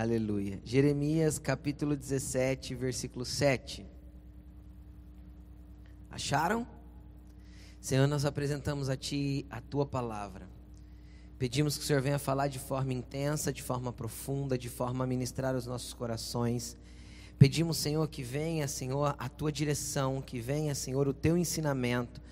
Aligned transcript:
Aleluia. 0.00 0.58
Jeremias 0.64 1.38
capítulo 1.38 1.94
17, 1.94 2.74
versículo 2.74 3.22
7. 3.22 3.84
Acharam? 6.10 6.66
Senhor, 7.82 8.06
nós 8.06 8.24
apresentamos 8.24 8.88
a 8.88 8.96
Ti 8.96 9.44
a 9.50 9.60
Tua 9.60 9.84
palavra. 9.84 10.48
Pedimos 11.38 11.76
que 11.76 11.84
o 11.84 11.86
Senhor 11.86 12.00
venha 12.00 12.18
falar 12.18 12.48
de 12.48 12.58
forma 12.58 12.94
intensa, 12.94 13.52
de 13.52 13.62
forma 13.62 13.92
profunda, 13.92 14.56
de 14.56 14.70
forma 14.70 15.04
a 15.04 15.06
ministrar 15.06 15.54
os 15.54 15.66
nossos 15.66 15.92
corações. 15.92 16.78
Pedimos, 17.38 17.76
Senhor, 17.76 18.08
que 18.08 18.22
venha, 18.22 18.66
Senhor, 18.66 19.14
a 19.18 19.28
Tua 19.28 19.52
direção, 19.52 20.22
que 20.22 20.40
venha, 20.40 20.74
Senhor, 20.74 21.08
o 21.08 21.12
Teu 21.12 21.36
ensinamento, 21.36 22.22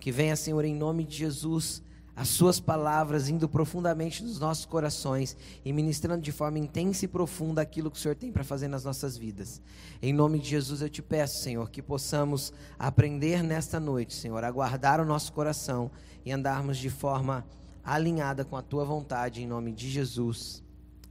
que 0.00 0.10
venha, 0.10 0.34
Senhor, 0.34 0.64
em 0.64 0.74
nome 0.74 1.04
de 1.04 1.18
Jesus, 1.18 1.82
as 2.18 2.26
Suas 2.30 2.58
palavras 2.58 3.28
indo 3.28 3.48
profundamente 3.48 4.24
nos 4.24 4.40
nossos 4.40 4.66
corações 4.66 5.36
e 5.64 5.72
ministrando 5.72 6.20
de 6.20 6.32
forma 6.32 6.58
intensa 6.58 7.04
e 7.04 7.08
profunda 7.08 7.62
aquilo 7.62 7.92
que 7.92 7.96
o 7.96 8.00
Senhor 8.00 8.16
tem 8.16 8.32
para 8.32 8.42
fazer 8.42 8.66
nas 8.66 8.82
nossas 8.82 9.16
vidas. 9.16 9.62
Em 10.02 10.12
nome 10.12 10.40
de 10.40 10.48
Jesus 10.48 10.82
eu 10.82 10.88
te 10.88 11.00
peço, 11.00 11.40
Senhor, 11.40 11.70
que 11.70 11.80
possamos 11.80 12.52
aprender 12.76 13.40
nesta 13.44 13.78
noite, 13.78 14.14
Senhor, 14.14 14.42
a 14.42 14.50
guardar 14.50 14.98
o 14.98 15.04
nosso 15.04 15.32
coração 15.32 15.92
e 16.26 16.32
andarmos 16.32 16.76
de 16.78 16.90
forma 16.90 17.46
alinhada 17.84 18.44
com 18.44 18.56
a 18.56 18.62
tua 18.62 18.84
vontade, 18.84 19.40
em 19.40 19.46
nome 19.46 19.70
de 19.70 19.88
Jesus. 19.88 20.60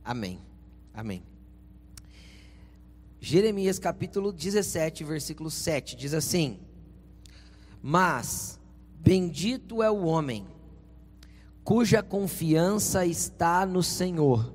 Amém. 0.04 0.42
Amém. 0.94 1.24
Jeremias 3.22 3.80
capítulo 3.80 4.34
17, 4.34 5.06
versículo 5.06 5.50
7 5.50 5.96
diz 5.96 6.14
assim: 6.14 6.60
Mas 7.82 8.60
bendito 9.00 9.82
é 9.82 9.90
o 9.90 10.04
homem 10.04 10.46
cuja 11.68 12.02
confiança 12.02 13.06
está 13.06 13.66
no 13.66 13.84
Senhor, 13.84 14.54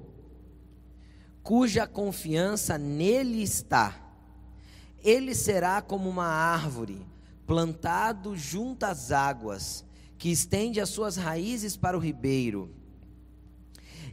cuja 1.43 1.87
confiança 1.87 2.79
nele 2.79 3.43
está. 3.43 4.01
Ele 5.05 5.35
será 5.35 5.83
como 5.83 6.09
uma 6.09 6.25
árvore 6.25 7.07
plantado 7.47 8.35
junto 8.35 8.85
às 8.85 9.13
águas, 9.13 9.85
que 10.17 10.31
estende 10.31 10.81
as 10.81 10.89
suas 10.89 11.19
raízes 11.19 11.77
para 11.77 11.99
o 11.99 12.01
ribeiro. 12.01 12.75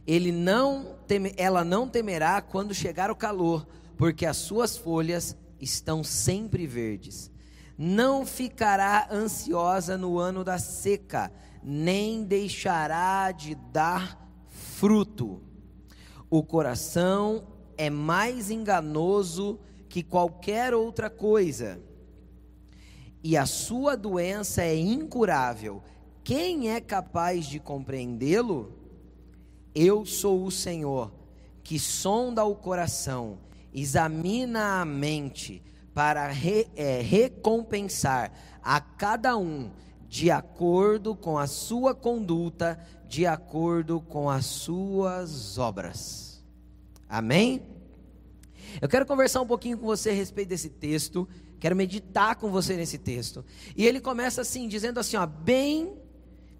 Ele 0.06 0.30
não 0.30 0.98
teme, 1.06 1.32
ela 1.38 1.64
não 1.64 1.88
temerá 1.88 2.42
quando 2.42 2.74
chegar 2.74 3.10
o 3.10 3.16
calor, 3.16 3.66
porque 3.96 4.26
as 4.26 4.36
suas 4.36 4.76
folhas 4.76 5.34
estão 5.58 6.04
sempre 6.04 6.66
verdes. 6.66 7.30
Não 7.78 8.26
ficará 8.26 9.08
ansiosa 9.10 9.96
no 9.96 10.18
ano 10.18 10.44
da 10.44 10.58
seca, 10.58 11.32
nem 11.62 12.24
deixará 12.24 13.32
de 13.32 13.54
dar 13.54 14.18
fruto. 14.46 15.42
O 16.28 16.42
coração 16.42 17.46
é 17.76 17.90
mais 17.90 18.50
enganoso 18.50 19.58
que 19.88 20.02
qualquer 20.02 20.72
outra 20.72 21.10
coisa, 21.10 21.82
e 23.22 23.36
a 23.36 23.44
sua 23.44 23.96
doença 23.96 24.62
é 24.62 24.76
incurável. 24.76 25.82
Quem 26.22 26.70
é 26.70 26.80
capaz 26.80 27.46
de 27.46 27.58
compreendê-lo? 27.58 28.72
Eu 29.74 30.06
sou 30.06 30.44
o 30.44 30.50
Senhor, 30.50 31.12
que 31.62 31.78
sonda 31.78 32.44
o 32.44 32.54
coração, 32.54 33.38
examina 33.74 34.80
a 34.80 34.84
mente, 34.84 35.62
para 35.92 36.28
re, 36.28 36.68
é, 36.76 37.00
recompensar 37.02 38.32
a 38.62 38.80
cada 38.80 39.36
um 39.36 39.70
de 40.10 40.28
acordo 40.28 41.14
com 41.14 41.38
a 41.38 41.46
sua 41.46 41.94
conduta, 41.94 42.76
de 43.06 43.26
acordo 43.26 44.00
com 44.00 44.28
as 44.28 44.44
suas 44.44 45.56
obras. 45.56 46.44
Amém? 47.08 47.62
Eu 48.82 48.88
quero 48.88 49.06
conversar 49.06 49.40
um 49.40 49.46
pouquinho 49.46 49.78
com 49.78 49.86
você 49.86 50.10
a 50.10 50.12
respeito 50.12 50.48
desse 50.48 50.68
texto, 50.68 51.28
quero 51.60 51.76
meditar 51.76 52.34
com 52.34 52.50
você 52.50 52.74
nesse 52.74 52.98
texto. 52.98 53.44
E 53.76 53.86
ele 53.86 54.00
começa 54.00 54.40
assim, 54.40 54.66
dizendo 54.66 54.98
assim, 54.98 55.16
ó, 55.16 55.24
bem 55.24 55.96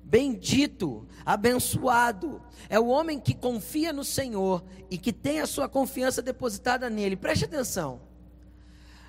bendito, 0.00 1.08
abençoado 1.26 2.40
é 2.68 2.78
o 2.78 2.86
homem 2.86 3.18
que 3.18 3.34
confia 3.34 3.92
no 3.92 4.04
Senhor 4.04 4.64
e 4.88 4.96
que 4.96 5.12
tem 5.12 5.40
a 5.40 5.46
sua 5.46 5.68
confiança 5.68 6.22
depositada 6.22 6.88
nele. 6.88 7.16
Preste 7.16 7.46
atenção. 7.46 8.00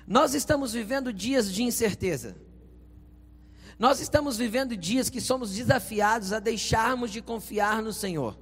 Nós 0.04 0.34
estamos 0.34 0.72
vivendo 0.72 1.12
dias 1.12 1.52
de 1.52 1.62
incerteza. 1.62 2.36
Nós 3.78 4.00
estamos 4.00 4.36
vivendo 4.36 4.76
dias 4.76 5.08
que 5.08 5.20
somos 5.20 5.52
desafiados 5.54 6.32
a 6.32 6.38
deixarmos 6.38 7.10
de 7.10 7.22
confiar 7.22 7.82
no 7.82 7.92
Senhor. 7.92 8.38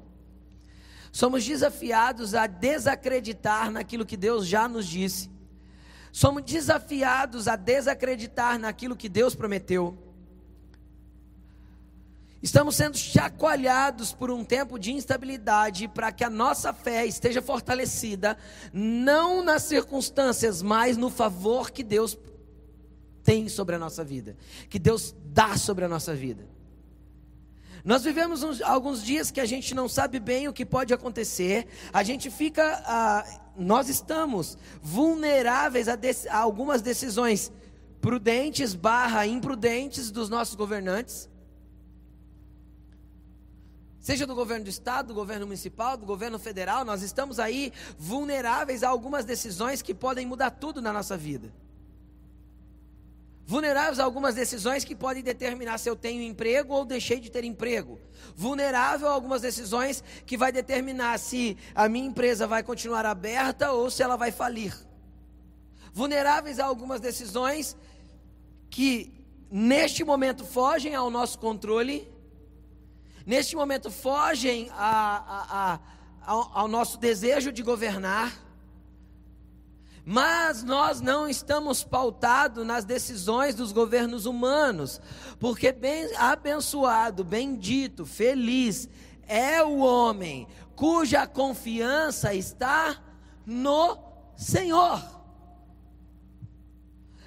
Somos 1.12 1.44
desafiados 1.44 2.34
a 2.34 2.46
desacreditar 2.46 3.70
naquilo 3.70 4.06
que 4.06 4.16
Deus 4.16 4.46
já 4.46 4.68
nos 4.68 4.86
disse. 4.86 5.30
Somos 6.12 6.42
desafiados 6.42 7.48
a 7.48 7.56
desacreditar 7.56 8.58
naquilo 8.58 8.96
que 8.96 9.08
Deus 9.08 9.34
prometeu. 9.34 9.96
Estamos 12.42 12.74
sendo 12.74 12.96
chacoalhados 12.96 14.14
por 14.14 14.30
um 14.30 14.42
tempo 14.42 14.78
de 14.78 14.92
instabilidade 14.92 15.86
para 15.88 16.10
que 16.10 16.24
a 16.24 16.30
nossa 16.30 16.72
fé 16.72 17.04
esteja 17.04 17.42
fortalecida, 17.42 18.36
não 18.72 19.42
nas 19.42 19.64
circunstâncias, 19.64 20.62
mas 20.62 20.96
no 20.96 21.10
favor 21.10 21.70
que 21.70 21.84
Deus 21.84 22.16
tem 23.22 23.48
sobre 23.48 23.74
a 23.74 23.78
nossa 23.78 24.04
vida, 24.04 24.36
que 24.68 24.78
Deus 24.78 25.14
dá 25.26 25.56
sobre 25.56 25.84
a 25.84 25.88
nossa 25.88 26.14
vida. 26.14 26.46
Nós 27.84 28.02
vivemos 28.02 28.42
uns, 28.42 28.60
alguns 28.60 29.02
dias 29.02 29.30
que 29.30 29.40
a 29.40 29.46
gente 29.46 29.74
não 29.74 29.88
sabe 29.88 30.20
bem 30.20 30.48
o 30.48 30.52
que 30.52 30.66
pode 30.66 30.92
acontecer, 30.92 31.66
a 31.92 32.02
gente 32.02 32.30
fica, 32.30 32.82
ah, 32.84 33.24
nós 33.56 33.88
estamos 33.88 34.58
vulneráveis 34.82 35.88
a, 35.88 35.98
a 36.30 36.36
algumas 36.36 36.82
decisões 36.82 37.50
prudentes 38.00 38.74
barra 38.74 39.26
imprudentes 39.26 40.10
dos 40.10 40.28
nossos 40.28 40.54
governantes, 40.54 41.28
seja 43.98 44.26
do 44.26 44.34
governo 44.34 44.64
do 44.64 44.70
estado, 44.70 45.08
do 45.08 45.14
governo 45.14 45.46
municipal, 45.46 45.96
do 45.96 46.04
governo 46.04 46.38
federal, 46.38 46.84
nós 46.84 47.02
estamos 47.02 47.38
aí 47.38 47.72
vulneráveis 47.98 48.82
a 48.82 48.88
algumas 48.88 49.24
decisões 49.24 49.80
que 49.80 49.94
podem 49.94 50.26
mudar 50.26 50.50
tudo 50.50 50.82
na 50.82 50.92
nossa 50.92 51.16
vida 51.16 51.50
vulneráveis 53.50 53.98
a 53.98 54.04
algumas 54.04 54.36
decisões 54.36 54.84
que 54.84 54.94
podem 54.94 55.24
determinar 55.24 55.76
se 55.76 55.90
eu 55.90 55.96
tenho 55.96 56.22
emprego 56.22 56.72
ou 56.72 56.84
deixei 56.84 57.18
de 57.18 57.28
ter 57.28 57.42
emprego, 57.42 57.98
vulnerável 58.36 59.08
a 59.08 59.10
algumas 59.10 59.42
decisões 59.42 60.04
que 60.24 60.36
vai 60.36 60.52
determinar 60.52 61.18
se 61.18 61.58
a 61.74 61.88
minha 61.88 62.06
empresa 62.06 62.46
vai 62.46 62.62
continuar 62.62 63.04
aberta 63.04 63.72
ou 63.72 63.90
se 63.90 64.04
ela 64.04 64.14
vai 64.14 64.30
falir, 64.30 64.72
vulneráveis 65.92 66.60
a 66.60 66.64
algumas 66.64 67.00
decisões 67.00 67.76
que 68.70 69.12
neste 69.50 70.04
momento 70.04 70.44
fogem 70.44 70.94
ao 70.94 71.10
nosso 71.10 71.36
controle, 71.36 72.08
neste 73.26 73.56
momento 73.56 73.90
fogem 73.90 74.70
a, 74.74 74.76
a, 74.76 75.72
a, 75.74 75.80
ao, 76.24 76.56
ao 76.56 76.68
nosso 76.68 76.98
desejo 76.98 77.50
de 77.50 77.64
governar 77.64 78.32
mas 80.10 80.64
nós 80.64 81.00
não 81.00 81.28
estamos 81.28 81.84
pautados 81.84 82.66
nas 82.66 82.84
decisões 82.84 83.54
dos 83.54 83.70
governos 83.70 84.26
humanos, 84.26 85.00
porque 85.38 85.70
bem 85.70 86.10
abençoado, 86.16 87.22
bendito, 87.22 88.04
feliz 88.04 88.88
é 89.28 89.62
o 89.62 89.78
homem 89.78 90.48
cuja 90.74 91.28
confiança 91.28 92.34
está 92.34 93.00
no 93.46 93.96
Senhor. 94.36 95.00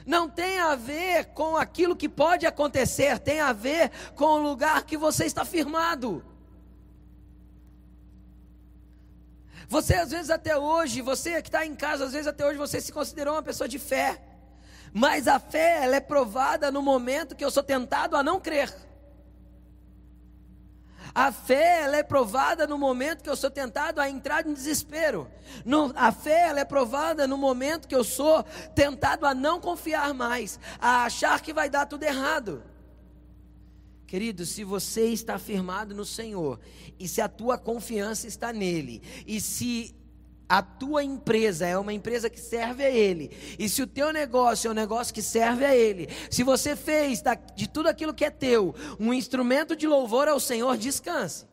Não 0.05 0.27
tem 0.27 0.59
a 0.59 0.75
ver 0.75 1.27
com 1.27 1.55
aquilo 1.55 1.95
que 1.95 2.09
pode 2.09 2.45
acontecer, 2.45 3.17
tem 3.17 3.39
a 3.39 3.53
ver 3.53 3.91
com 4.13 4.25
o 4.25 4.43
lugar 4.43 4.83
que 4.83 4.97
você 4.97 5.23
está 5.23 5.45
firmado. 5.45 6.21
Você, 9.73 9.95
às 9.95 10.11
vezes, 10.11 10.29
até 10.29 10.55
hoje, 10.55 11.01
você 11.01 11.41
que 11.41 11.47
está 11.47 11.65
em 11.65 11.75
casa, 11.75 12.05
às 12.05 12.11
vezes, 12.11 12.27
até 12.27 12.45
hoje, 12.45 12.59
você 12.59 12.79
se 12.79 12.93
considerou 12.93 13.33
uma 13.33 13.41
pessoa 13.41 13.67
de 13.67 13.79
fé. 13.79 14.21
Mas 14.93 15.27
a 15.27 15.39
fé, 15.39 15.83
ela 15.83 15.95
é 15.95 15.99
provada 15.99 16.71
no 16.71 16.79
momento 16.79 17.35
que 17.35 17.43
eu 17.43 17.49
sou 17.49 17.63
tentado 17.63 18.15
a 18.15 18.21
não 18.21 18.39
crer. 18.39 18.71
A 21.15 21.31
fé, 21.31 21.81
ela 21.85 21.97
é 21.97 22.03
provada 22.03 22.67
no 22.67 22.77
momento 22.77 23.23
que 23.23 23.29
eu 23.29 23.35
sou 23.35 23.49
tentado 23.49 23.99
a 23.99 24.07
entrar 24.07 24.45
em 24.45 24.53
desespero. 24.53 25.27
No, 25.65 25.91
a 25.95 26.11
fé, 26.11 26.49
ela 26.49 26.59
é 26.59 26.65
provada 26.65 27.25
no 27.25 27.35
momento 27.35 27.87
que 27.87 27.95
eu 27.95 28.03
sou 28.03 28.43
tentado 28.75 29.25
a 29.25 29.33
não 29.33 29.59
confiar 29.59 30.13
mais, 30.13 30.59
a 30.79 31.05
achar 31.05 31.41
que 31.41 31.51
vai 31.51 31.67
dar 31.67 31.87
tudo 31.87 32.03
errado. 32.03 32.63
Querido, 34.13 34.45
se 34.45 34.63
você 34.63 35.07
está 35.07 35.39
firmado 35.39 35.95
no 35.95 36.05
Senhor, 36.05 36.59
e 36.99 37.07
se 37.07 37.19
a 37.19 37.27
tua 37.27 37.57
confiança 37.57 38.27
está 38.27 38.53
nele, 38.53 39.01
e 39.25 39.41
se 39.41 39.95
a 40.47 40.61
tua 40.61 41.03
empresa 41.03 41.65
é 41.65 41.75
uma 41.75 41.91
empresa 41.91 42.29
que 42.29 42.39
serve 42.39 42.83
a 42.83 42.91
Ele, 42.91 43.31
e 43.57 43.67
se 43.67 43.81
o 43.81 43.87
teu 43.87 44.13
negócio 44.13 44.67
é 44.67 44.71
um 44.71 44.75
negócio 44.75 45.11
que 45.11 45.23
serve 45.23 45.65
a 45.65 45.75
Ele, 45.75 46.07
se 46.29 46.43
você 46.43 46.75
fez 46.75 47.23
de 47.55 47.67
tudo 47.67 47.89
aquilo 47.89 48.13
que 48.13 48.23
é 48.23 48.29
teu 48.29 48.75
um 48.99 49.11
instrumento 49.11 49.75
de 49.75 49.87
louvor 49.87 50.27
ao 50.27 50.39
Senhor, 50.39 50.77
descanse. 50.77 51.47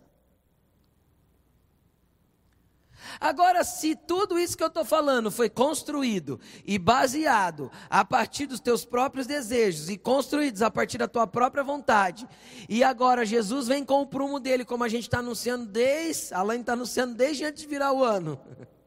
Agora, 3.20 3.62
se 3.64 3.94
tudo 3.94 4.38
isso 4.38 4.56
que 4.56 4.62
eu 4.62 4.68
estou 4.68 4.84
falando 4.84 5.30
foi 5.30 5.50
construído 5.50 6.40
e 6.64 6.78
baseado 6.78 7.70
a 7.90 8.02
partir 8.02 8.46
dos 8.46 8.60
teus 8.60 8.82
próprios 8.82 9.26
desejos 9.26 9.90
e 9.90 9.98
construídos 9.98 10.62
a 10.62 10.70
partir 10.70 10.96
da 10.96 11.06
tua 11.06 11.26
própria 11.26 11.62
vontade, 11.62 12.26
e 12.66 12.82
agora 12.82 13.26
Jesus 13.26 13.68
vem 13.68 13.84
com 13.84 14.00
o 14.00 14.06
prumo 14.06 14.40
dele, 14.40 14.64
como 14.64 14.84
a 14.84 14.88
gente 14.88 15.02
está 15.02 15.18
anunciando 15.18 15.66
desde, 15.66 16.32
Alain 16.32 16.60
está 16.60 16.72
anunciando 16.72 17.14
desde 17.14 17.44
antes 17.44 17.62
de 17.62 17.68
virar 17.68 17.92
o 17.92 18.02
ano. 18.02 18.40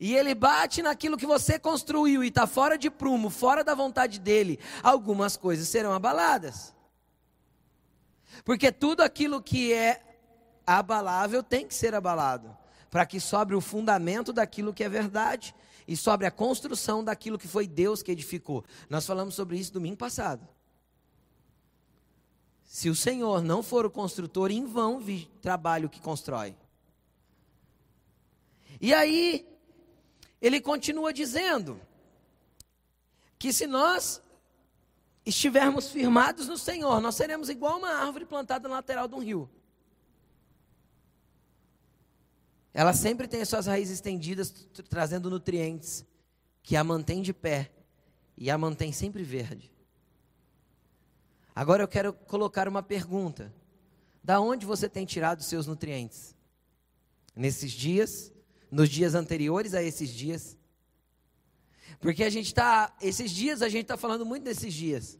E 0.00 0.14
ele 0.14 0.32
bate 0.32 0.80
naquilo 0.80 1.16
que 1.16 1.26
você 1.26 1.58
construiu 1.58 2.22
e 2.22 2.28
está 2.28 2.46
fora 2.46 2.78
de 2.78 2.88
prumo, 2.88 3.28
fora 3.30 3.64
da 3.64 3.74
vontade 3.74 4.20
dele, 4.20 4.60
algumas 4.80 5.36
coisas 5.36 5.68
serão 5.68 5.92
abaladas. 5.92 6.72
Porque 8.44 8.70
tudo 8.70 9.00
aquilo 9.00 9.42
que 9.42 9.72
é 9.72 10.00
abalável 10.64 11.42
tem 11.42 11.66
que 11.66 11.74
ser 11.74 11.96
abalado 11.96 12.56
para 12.90 13.06
que 13.06 13.20
sobre 13.20 13.54
o 13.54 13.60
fundamento 13.60 14.32
daquilo 14.32 14.72
que 14.72 14.84
é 14.84 14.88
verdade 14.88 15.54
e 15.86 15.96
sobre 15.96 16.26
a 16.26 16.30
construção 16.30 17.02
daquilo 17.02 17.38
que 17.38 17.48
foi 17.48 17.66
Deus 17.66 18.02
que 18.02 18.12
edificou. 18.12 18.64
Nós 18.88 19.06
falamos 19.06 19.34
sobre 19.34 19.58
isso 19.58 19.72
domingo 19.72 19.96
passado. 19.96 20.46
Se 22.64 22.90
o 22.90 22.94
Senhor 22.94 23.42
não 23.42 23.62
for 23.62 23.86
o 23.86 23.90
construtor, 23.90 24.50
em 24.50 24.66
vão 24.66 25.00
vi 25.00 25.30
trabalho 25.40 25.88
que 25.88 26.00
constrói. 26.00 26.54
E 28.80 28.92
aí, 28.92 29.48
ele 30.40 30.60
continua 30.60 31.12
dizendo 31.12 31.80
que 33.38 33.52
se 33.52 33.66
nós 33.66 34.22
estivermos 35.24 35.90
firmados 35.90 36.48
no 36.48 36.56
Senhor, 36.56 37.00
nós 37.00 37.14
seremos 37.14 37.48
igual 37.48 37.78
uma 37.78 37.90
árvore 37.90 38.24
plantada 38.24 38.68
na 38.68 38.76
lateral 38.76 39.08
de 39.08 39.14
um 39.14 39.20
rio. 39.20 39.50
Ela 42.72 42.92
sempre 42.92 43.26
tem 43.26 43.40
as 43.40 43.48
suas 43.48 43.66
raízes 43.66 43.94
estendidas, 43.94 44.50
trazendo 44.88 45.30
nutrientes 45.30 46.04
que 46.62 46.76
a 46.76 46.84
mantém 46.84 47.22
de 47.22 47.32
pé 47.32 47.72
e 48.36 48.50
a 48.50 48.58
mantém 48.58 48.92
sempre 48.92 49.22
verde. 49.22 49.72
Agora 51.54 51.82
eu 51.82 51.88
quero 51.88 52.12
colocar 52.12 52.68
uma 52.68 52.82
pergunta: 52.82 53.52
da 54.22 54.40
onde 54.40 54.64
você 54.64 54.88
tem 54.88 55.04
tirado 55.04 55.42
seus 55.42 55.66
nutrientes? 55.66 56.36
Nesses 57.34 57.72
dias, 57.72 58.32
nos 58.70 58.88
dias 58.88 59.14
anteriores 59.14 59.74
a 59.74 59.82
esses 59.82 60.10
dias? 60.10 60.56
Porque 62.00 62.22
a 62.22 62.30
gente 62.30 62.46
está, 62.46 62.94
esses 63.00 63.30
dias 63.30 63.62
a 63.62 63.68
gente 63.68 63.82
está 63.82 63.96
falando 63.96 64.24
muito 64.24 64.44
desses 64.44 64.72
dias, 64.72 65.18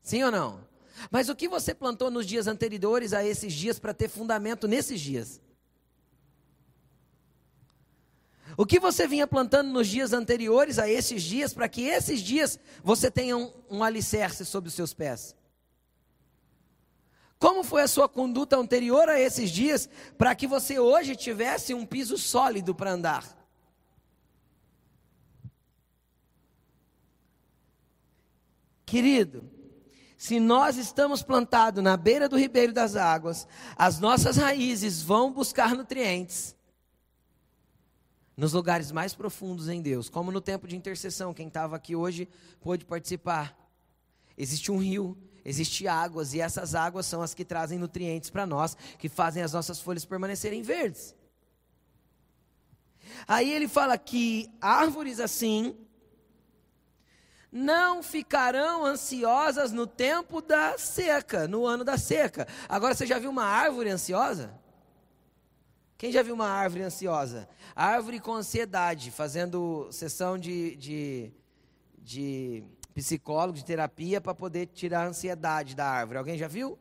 sim 0.00 0.22
ou 0.22 0.30
não? 0.30 0.66
Mas 1.10 1.28
o 1.28 1.34
que 1.34 1.48
você 1.48 1.74
plantou 1.74 2.10
nos 2.10 2.26
dias 2.26 2.46
anteriores 2.46 3.12
a 3.12 3.24
esses 3.24 3.52
dias 3.52 3.78
para 3.78 3.92
ter 3.92 4.08
fundamento 4.08 4.68
nesses 4.68 5.00
dias? 5.00 5.40
O 8.56 8.64
que 8.64 8.78
você 8.78 9.06
vinha 9.08 9.26
plantando 9.26 9.70
nos 9.70 9.88
dias 9.88 10.12
anteriores 10.12 10.78
a 10.78 10.88
esses 10.88 11.22
dias, 11.22 11.52
para 11.52 11.68
que 11.68 11.82
esses 11.82 12.20
dias 12.20 12.58
você 12.82 13.10
tenha 13.10 13.36
um, 13.36 13.52
um 13.68 13.82
alicerce 13.82 14.44
sobre 14.44 14.68
os 14.68 14.74
seus 14.74 14.94
pés? 14.94 15.34
Como 17.38 17.64
foi 17.64 17.82
a 17.82 17.88
sua 17.88 18.08
conduta 18.08 18.56
anterior 18.56 19.08
a 19.08 19.20
esses 19.20 19.50
dias, 19.50 19.88
para 20.16 20.34
que 20.34 20.46
você 20.46 20.78
hoje 20.78 21.16
tivesse 21.16 21.74
um 21.74 21.84
piso 21.84 22.16
sólido 22.16 22.74
para 22.74 22.92
andar? 22.92 23.44
Querido, 28.86 29.50
se 30.16 30.38
nós 30.38 30.76
estamos 30.76 31.22
plantados 31.24 31.82
na 31.82 31.96
beira 31.96 32.28
do 32.28 32.38
ribeiro 32.38 32.72
das 32.72 32.94
águas, 32.94 33.48
as 33.76 33.98
nossas 33.98 34.36
raízes 34.36 35.02
vão 35.02 35.32
buscar 35.32 35.74
nutrientes 35.74 36.54
nos 38.36 38.52
lugares 38.52 38.90
mais 38.90 39.14
profundos 39.14 39.68
em 39.68 39.80
Deus, 39.80 40.08
como 40.08 40.32
no 40.32 40.40
tempo 40.40 40.66
de 40.66 40.76
intercessão. 40.76 41.34
Quem 41.34 41.48
estava 41.48 41.76
aqui 41.76 41.94
hoje 41.94 42.28
pôde 42.60 42.84
participar. 42.84 43.56
Existe 44.36 44.72
um 44.72 44.78
rio, 44.78 45.16
existe 45.44 45.86
águas, 45.86 46.34
e 46.34 46.40
essas 46.40 46.74
águas 46.74 47.06
são 47.06 47.22
as 47.22 47.34
que 47.34 47.44
trazem 47.44 47.78
nutrientes 47.78 48.30
para 48.30 48.46
nós, 48.46 48.76
que 48.98 49.08
fazem 49.08 49.42
as 49.42 49.52
nossas 49.52 49.80
folhas 49.80 50.04
permanecerem 50.04 50.62
verdes. 50.62 51.14
Aí 53.28 53.52
ele 53.52 53.68
fala 53.68 53.96
que 53.96 54.50
árvores 54.60 55.20
assim 55.20 55.76
não 57.52 58.02
ficarão 58.02 58.84
ansiosas 58.84 59.70
no 59.70 59.86
tempo 59.86 60.42
da 60.42 60.76
seca, 60.76 61.46
no 61.46 61.64
ano 61.64 61.84
da 61.84 61.96
seca. 61.96 62.48
Agora 62.68 62.94
você 62.94 63.06
já 63.06 63.16
viu 63.20 63.30
uma 63.30 63.44
árvore 63.44 63.90
ansiosa? 63.90 64.52
Quem 66.04 66.12
já 66.12 66.22
viu 66.22 66.34
uma 66.34 66.50
árvore 66.50 66.82
ansiosa? 66.82 67.48
Árvore 67.74 68.20
com 68.20 68.34
ansiedade, 68.34 69.10
fazendo 69.10 69.88
sessão 69.90 70.36
de, 70.36 70.76
de, 70.76 71.32
de 71.96 72.62
psicólogo, 72.92 73.56
de 73.56 73.64
terapia, 73.64 74.20
para 74.20 74.34
poder 74.34 74.66
tirar 74.66 75.04
a 75.04 75.08
ansiedade 75.08 75.74
da 75.74 75.86
árvore. 75.86 76.18
Alguém 76.18 76.36
já 76.36 76.46
viu? 76.46 76.78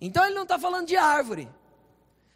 Então 0.00 0.24
ele 0.24 0.34
não 0.34 0.44
está 0.44 0.58
falando 0.58 0.86
de 0.86 0.96
árvore. 0.96 1.50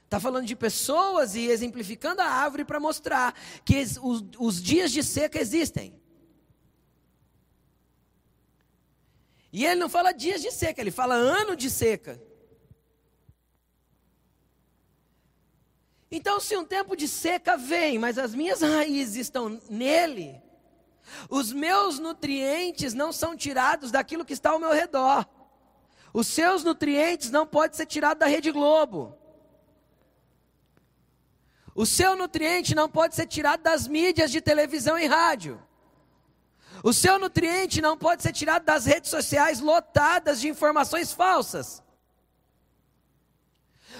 Está 0.04 0.20
falando 0.20 0.44
de 0.44 0.54
pessoas 0.54 1.34
e 1.34 1.46
exemplificando 1.46 2.20
a 2.20 2.26
árvore 2.26 2.62
para 2.62 2.78
mostrar 2.78 3.34
que 3.64 3.80
os, 4.02 4.28
os 4.38 4.62
dias 4.62 4.92
de 4.92 5.02
seca 5.02 5.40
existem. 5.40 5.98
E 9.50 9.64
ele 9.64 9.80
não 9.80 9.88
fala 9.88 10.12
dias 10.12 10.42
de 10.42 10.52
seca, 10.52 10.82
ele 10.82 10.90
fala 10.90 11.14
ano 11.14 11.56
de 11.56 11.70
seca. 11.70 12.20
Então, 16.16 16.40
se 16.40 16.56
um 16.56 16.64
tempo 16.64 16.96
de 16.96 17.06
seca 17.06 17.58
vem, 17.58 17.98
mas 17.98 18.16
as 18.16 18.34
minhas 18.34 18.62
raízes 18.62 19.16
estão 19.16 19.60
nele, 19.68 20.40
os 21.28 21.52
meus 21.52 21.98
nutrientes 21.98 22.94
não 22.94 23.12
são 23.12 23.36
tirados 23.36 23.90
daquilo 23.90 24.24
que 24.24 24.32
está 24.32 24.48
ao 24.52 24.58
meu 24.58 24.72
redor. 24.72 25.26
Os 26.14 26.26
seus 26.26 26.64
nutrientes 26.64 27.30
não 27.30 27.46
podem 27.46 27.76
ser 27.76 27.84
tirados 27.84 28.18
da 28.18 28.24
Rede 28.24 28.50
Globo. 28.50 29.14
O 31.74 31.84
seu 31.84 32.16
nutriente 32.16 32.74
não 32.74 32.88
pode 32.88 33.14
ser 33.14 33.26
tirado 33.26 33.60
das 33.60 33.86
mídias 33.86 34.30
de 34.30 34.40
televisão 34.40 34.98
e 34.98 35.04
rádio. 35.04 35.62
O 36.82 36.94
seu 36.94 37.18
nutriente 37.18 37.82
não 37.82 37.94
pode 37.94 38.22
ser 38.22 38.32
tirado 38.32 38.64
das 38.64 38.86
redes 38.86 39.10
sociais 39.10 39.60
lotadas 39.60 40.40
de 40.40 40.48
informações 40.48 41.12
falsas. 41.12 41.82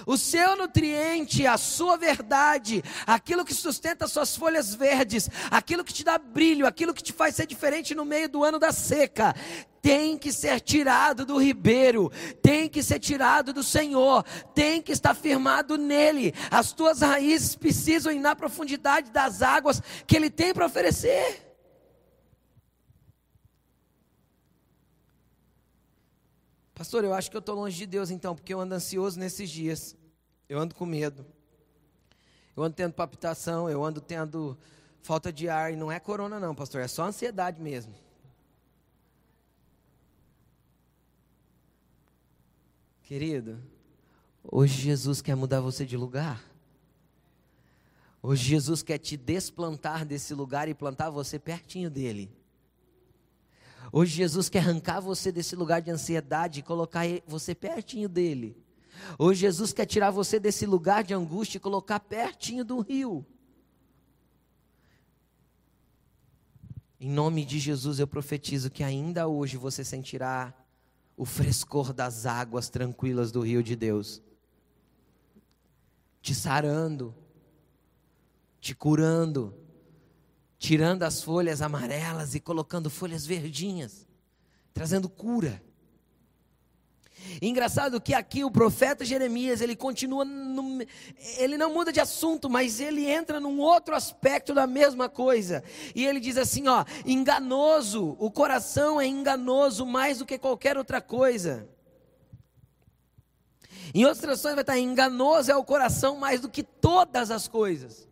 O 0.05 0.17
seu 0.17 0.55
nutriente, 0.55 1.45
a 1.45 1.57
sua 1.57 1.97
verdade, 1.97 2.83
aquilo 3.05 3.45
que 3.45 3.53
sustenta 3.53 4.07
suas 4.07 4.35
folhas 4.35 4.75
verdes, 4.75 5.29
aquilo 5.49 5.83
que 5.83 5.93
te 5.93 6.03
dá 6.03 6.17
brilho, 6.17 6.67
aquilo 6.67 6.93
que 6.93 7.03
te 7.03 7.13
faz 7.13 7.35
ser 7.35 7.45
diferente 7.45 7.95
no 7.95 8.05
meio 8.05 8.29
do 8.29 8.43
ano 8.43 8.59
da 8.59 8.71
seca, 8.71 9.35
tem 9.81 10.17
que 10.17 10.31
ser 10.33 10.59
tirado 10.59 11.25
do 11.25 11.37
ribeiro, 11.37 12.11
tem 12.41 12.67
que 12.67 12.83
ser 12.83 12.99
tirado 12.99 13.53
do 13.53 13.63
Senhor, 13.63 14.23
tem 14.53 14.81
que 14.81 14.91
estar 14.91 15.13
firmado 15.13 15.77
nele. 15.77 16.33
As 16.51 16.73
tuas 16.73 17.01
raízes 17.01 17.55
precisam 17.55 18.11
ir 18.11 18.19
na 18.19 18.35
profundidade 18.35 19.11
das 19.11 19.41
águas 19.41 19.81
que 20.05 20.15
ele 20.15 20.29
tem 20.29 20.53
para 20.53 20.65
oferecer. 20.65 21.46
Pastor, 26.77 27.03
eu 27.03 27.11
acho 27.11 27.31
que 27.31 27.35
eu 27.35 27.39
estou 27.39 27.55
longe 27.55 27.75
de 27.75 27.87
Deus 27.87 28.11
então, 28.11 28.35
porque 28.35 28.53
eu 28.53 28.59
ando 28.59 28.75
ansioso 28.75 29.19
nesses 29.19 29.49
dias. 29.49 29.97
Eu 30.47 30.59
ando 30.59 30.75
com 30.75 30.85
medo. 30.85 31.25
Eu 32.55 32.61
ando 32.61 32.75
tendo 32.75 32.93
palpitação, 32.93 33.67
eu 33.67 33.83
ando 33.83 33.99
tendo 33.99 34.55
falta 35.01 35.33
de 35.33 35.49
ar. 35.49 35.73
E 35.73 35.75
não 35.75 35.91
é 35.91 35.99
corona, 35.99 36.39
não, 36.39 36.53
pastor, 36.53 36.81
é 36.81 36.87
só 36.87 37.05
ansiedade 37.05 37.59
mesmo. 37.59 37.95
Querido, 43.01 43.59
hoje 44.43 44.79
Jesus 44.79 45.19
quer 45.19 45.35
mudar 45.35 45.61
você 45.61 45.83
de 45.83 45.97
lugar. 45.97 46.43
Hoje 48.21 48.43
Jesus 48.43 48.83
quer 48.83 48.99
te 48.99 49.17
desplantar 49.17 50.05
desse 50.05 50.31
lugar 50.35 50.69
e 50.69 50.75
plantar 50.75 51.09
você 51.09 51.39
pertinho 51.39 51.89
dele. 51.89 52.36
Hoje 53.91 54.15
Jesus 54.15 54.49
quer 54.49 54.59
arrancar 54.59 54.99
você 54.99 55.31
desse 55.31 55.55
lugar 55.55 55.81
de 55.81 55.91
ansiedade 55.91 56.59
e 56.59 56.63
colocar 56.63 57.05
você 57.25 57.55
pertinho 57.55 58.09
dele. 58.09 58.57
Hoje 59.17 59.41
Jesus 59.41 59.71
quer 59.71 59.85
tirar 59.85 60.11
você 60.11 60.39
desse 60.39 60.65
lugar 60.65 61.03
de 61.03 61.13
angústia 61.13 61.57
e 61.57 61.61
colocar 61.61 61.99
pertinho 61.99 62.65
do 62.65 62.79
rio. 62.81 63.25
Em 66.99 67.09
nome 67.09 67.45
de 67.45 67.59
Jesus 67.59 67.99
eu 67.99 68.07
profetizo 68.07 68.71
que 68.71 68.83
ainda 68.83 69.27
hoje 69.27 69.55
você 69.55 69.83
sentirá 69.83 70.53
o 71.15 71.25
frescor 71.25 71.93
das 71.93 72.25
águas 72.25 72.69
tranquilas 72.69 73.31
do 73.31 73.41
rio 73.41 73.63
de 73.63 73.75
Deus, 73.75 74.21
te 76.21 76.33
sarando, 76.35 77.13
te 78.59 78.75
curando 78.75 79.66
tirando 80.57 81.03
as 81.03 81.21
folhas 81.21 81.61
amarelas 81.61 82.35
e 82.35 82.39
colocando 82.39 82.89
folhas 82.89 83.25
verdinhas, 83.25 84.07
trazendo 84.73 85.07
cura. 85.07 85.61
Engraçado 87.41 87.99
que 87.99 88.13
aqui 88.13 88.43
o 88.43 88.51
profeta 88.51 89.03
Jeremias, 89.03 89.61
ele 89.61 89.75
continua, 89.75 90.23
no, 90.23 90.85
ele 91.37 91.57
não 91.57 91.73
muda 91.73 91.91
de 91.91 91.99
assunto, 91.99 92.49
mas 92.49 92.79
ele 92.79 93.05
entra 93.05 93.39
num 93.39 93.59
outro 93.59 93.95
aspecto 93.95 94.53
da 94.53 94.65
mesma 94.65 95.09
coisa. 95.09 95.63
E 95.93 96.05
ele 96.05 96.19
diz 96.19 96.37
assim, 96.37 96.67
ó, 96.67 96.85
enganoso, 97.05 98.15
o 98.19 98.31
coração 98.31 98.99
é 98.99 99.05
enganoso 99.05 99.85
mais 99.85 100.19
do 100.19 100.25
que 100.25 100.37
qualquer 100.37 100.77
outra 100.77 101.01
coisa. 101.01 101.67
Em 103.93 104.03
outras 104.03 104.19
traduções 104.19 104.55
vai 104.55 104.63
estar 104.63 104.77
enganoso 104.77 105.51
é 105.51 105.55
o 105.55 105.63
coração 105.63 106.17
mais 106.17 106.41
do 106.41 106.49
que 106.49 106.63
todas 106.63 107.31
as 107.31 107.47
coisas. 107.47 108.07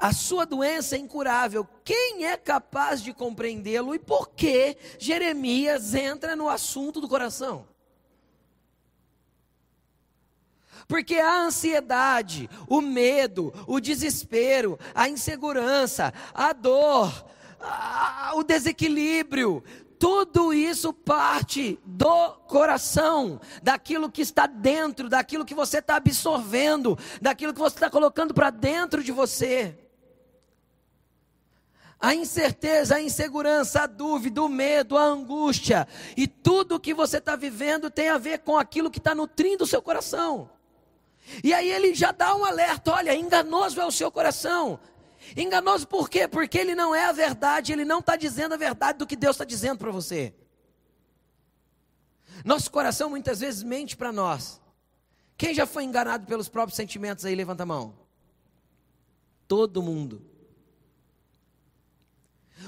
A 0.00 0.14
sua 0.14 0.46
doença 0.46 0.96
é 0.96 0.98
incurável. 0.98 1.68
Quem 1.84 2.24
é 2.24 2.34
capaz 2.34 3.02
de 3.02 3.12
compreendê-lo 3.12 3.94
e 3.94 3.98
por 3.98 4.30
que 4.30 4.74
Jeremias 4.98 5.94
entra 5.94 6.34
no 6.34 6.48
assunto 6.48 7.02
do 7.02 7.08
coração? 7.08 7.68
Porque 10.88 11.16
a 11.16 11.42
ansiedade, 11.42 12.48
o 12.66 12.80
medo, 12.80 13.52
o 13.66 13.78
desespero, 13.78 14.78
a 14.94 15.06
insegurança, 15.06 16.14
a 16.32 16.54
dor, 16.54 17.26
a, 17.60 18.32
o 18.36 18.42
desequilíbrio, 18.42 19.62
tudo 19.98 20.54
isso 20.54 20.94
parte 20.94 21.78
do 21.84 22.30
coração, 22.48 23.38
daquilo 23.62 24.10
que 24.10 24.22
está 24.22 24.46
dentro, 24.46 25.10
daquilo 25.10 25.44
que 25.44 25.54
você 25.54 25.76
está 25.76 25.96
absorvendo, 25.96 26.98
daquilo 27.20 27.52
que 27.52 27.60
você 27.60 27.76
está 27.76 27.90
colocando 27.90 28.32
para 28.32 28.48
dentro 28.48 29.04
de 29.04 29.12
você. 29.12 29.89
A 32.00 32.14
incerteza, 32.14 32.96
a 32.96 33.02
insegurança, 33.02 33.82
a 33.82 33.86
dúvida, 33.86 34.42
o 34.42 34.48
medo, 34.48 34.96
a 34.96 35.02
angústia 35.02 35.86
e 36.16 36.26
tudo 36.26 36.80
que 36.80 36.94
você 36.94 37.18
está 37.18 37.36
vivendo 37.36 37.90
tem 37.90 38.08
a 38.08 38.16
ver 38.16 38.38
com 38.38 38.56
aquilo 38.56 38.90
que 38.90 38.98
está 38.98 39.14
nutrindo 39.14 39.64
o 39.64 39.66
seu 39.66 39.82
coração. 39.82 40.48
E 41.44 41.52
aí 41.52 41.70
ele 41.70 41.94
já 41.94 42.10
dá 42.10 42.34
um 42.34 42.44
alerta: 42.44 42.92
olha, 42.92 43.14
enganoso 43.14 43.78
é 43.80 43.84
o 43.84 43.90
seu 43.90 44.10
coração. 44.10 44.80
Enganoso 45.36 45.86
por 45.86 46.08
quê? 46.08 46.26
Porque 46.26 46.56
ele 46.56 46.74
não 46.74 46.94
é 46.94 47.04
a 47.04 47.12
verdade, 47.12 47.72
ele 47.72 47.84
não 47.84 47.98
está 47.98 48.16
dizendo 48.16 48.54
a 48.54 48.56
verdade 48.56 48.98
do 48.98 49.06
que 49.06 49.14
Deus 49.14 49.36
está 49.36 49.44
dizendo 49.44 49.78
para 49.78 49.90
você. 49.90 50.34
Nosso 52.42 52.70
coração 52.70 53.10
muitas 53.10 53.40
vezes 53.40 53.62
mente 53.62 53.94
para 53.94 54.10
nós. 54.10 54.58
Quem 55.36 55.54
já 55.54 55.66
foi 55.66 55.84
enganado 55.84 56.26
pelos 56.26 56.48
próprios 56.48 56.76
sentimentos 56.76 57.26
aí, 57.26 57.34
levanta 57.34 57.62
a 57.62 57.66
mão. 57.66 57.94
Todo 59.46 59.82
mundo. 59.82 60.29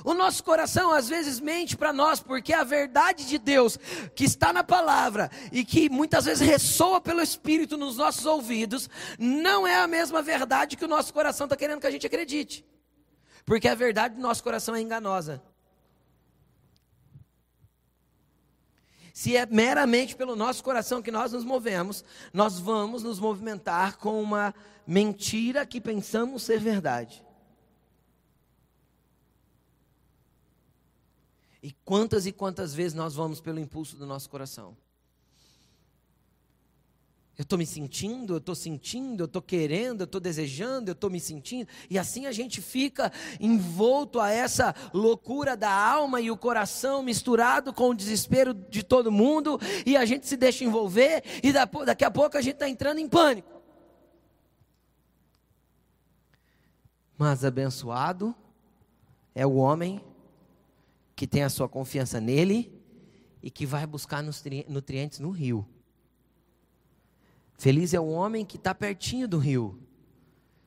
O 0.05 0.15
nosso 0.15 0.43
coração 0.43 0.93
às 0.93 1.09
vezes 1.09 1.39
mente 1.41 1.77
para 1.77 1.93
nós, 1.93 2.21
porque 2.21 2.53
a 2.53 2.65
verdade 2.65 3.27
de 3.27 3.39
Deus, 3.39 3.79
que 4.15 4.25
está 4.25 4.53
na 4.53 4.65
palavra 4.65 5.31
e 5.53 5.65
que 5.65 5.89
muitas 5.89 6.25
vezes 6.25 6.47
ressoa 6.47 7.01
pelo 7.01 7.21
Espírito 7.21 7.77
nos 7.77 7.97
nossos 7.97 8.27
ouvidos, 8.27 8.91
não 9.19 9.67
é 9.67 9.77
a 9.77 9.87
mesma 9.87 10.21
verdade 10.23 10.77
que 10.77 10.85
o 10.85 10.89
nosso 10.89 11.13
coração 11.13 11.47
está 11.47 11.57
querendo 11.57 11.81
que 11.81 11.87
a 11.87 11.91
gente 11.91 12.07
acredite. 12.07 12.65
Porque 13.45 13.69
a 13.69 13.75
verdade 13.75 14.17
do 14.17 14.21
nosso 14.21 14.43
coração 14.43 14.75
é 14.75 14.81
enganosa. 14.81 15.43
Se 19.13 19.37
é 19.37 19.45
meramente 19.47 20.17
pelo 20.17 20.35
nosso 20.35 20.65
coração 20.65 21.03
que 21.03 21.11
nós 21.11 21.33
nos 21.33 21.45
movemos, 21.45 22.05
nós 22.33 22.59
vamos 22.59 23.03
nos 23.03 23.21
movimentar 23.21 23.99
com 23.99 24.21
uma 24.23 24.55
mentira 24.87 25.67
que 25.67 25.81
pensamos 25.81 26.43
ser 26.43 26.59
verdade. 26.59 27.23
E 31.63 31.71
quantas 31.85 32.27
e 32.27 32.33
quantas 32.33 32.75
vezes 32.75 32.95
nós 32.95 33.15
vamos 33.15 33.41
pelo 33.41 33.61
impulso 33.61 33.97
do 33.97 34.05
nosso 34.05 34.29
coração? 34.29 34.77
Eu 37.39 37.45
estou 37.45 37.59
me 37.59 37.65
sentindo, 37.65 38.35
eu 38.35 38.39
estou 38.39 38.55
sentindo, 38.55 39.23
eu 39.23 39.25
estou 39.25 39.41
querendo, 39.41 40.03
eu 40.03 40.05
estou 40.05 40.21
desejando, 40.21 40.91
eu 40.91 40.93
estou 40.93 41.09
me 41.09 41.19
sentindo, 41.19 41.67
e 41.89 41.99
assim 41.99 42.27
a 42.27 42.33
gente 42.33 42.61
fica 42.61 43.11
envolto 43.41 44.21
a 44.21 44.31
essa 44.31 44.75
loucura 44.93 45.57
da 45.57 45.73
alma 45.73 46.21
e 46.21 46.31
o 46.31 46.37
coração 46.37 47.03
misturado 47.03 47.73
com 47.73 47.89
o 47.89 47.95
desespero 47.95 48.53
de 48.53 48.83
todo 48.83 49.11
mundo, 49.11 49.59
e 49.87 49.97
a 49.97 50.05
gente 50.05 50.27
se 50.27 50.37
deixa 50.37 50.63
envolver, 50.63 51.25
e 51.43 51.53
daqui 51.53 52.05
a 52.05 52.11
pouco 52.11 52.37
a 52.37 52.43
gente 52.43 52.55
está 52.55 52.69
entrando 52.69 52.99
em 52.99 53.09
pânico. 53.09 53.51
Mas 57.17 57.45
abençoado 57.45 58.35
é 59.35 59.47
o 59.47 59.55
homem 59.55 60.03
que 61.23 61.27
tem 61.29 61.45
a 61.45 61.49
sua 61.49 61.69
confiança 61.69 62.21
nele 62.21 62.77
e 63.41 63.49
que 63.49 63.65
vai 63.65 63.87
buscar 63.87 64.25
nutrientes 64.25 65.21
no 65.21 65.31
rio. 65.31 65.65
Feliz 67.57 67.95
é 67.95 68.01
o 68.01 68.09
homem 68.09 68.45
que 68.45 68.57
está 68.57 68.75
pertinho 68.75 69.29
do 69.29 69.39
rio. 69.39 69.79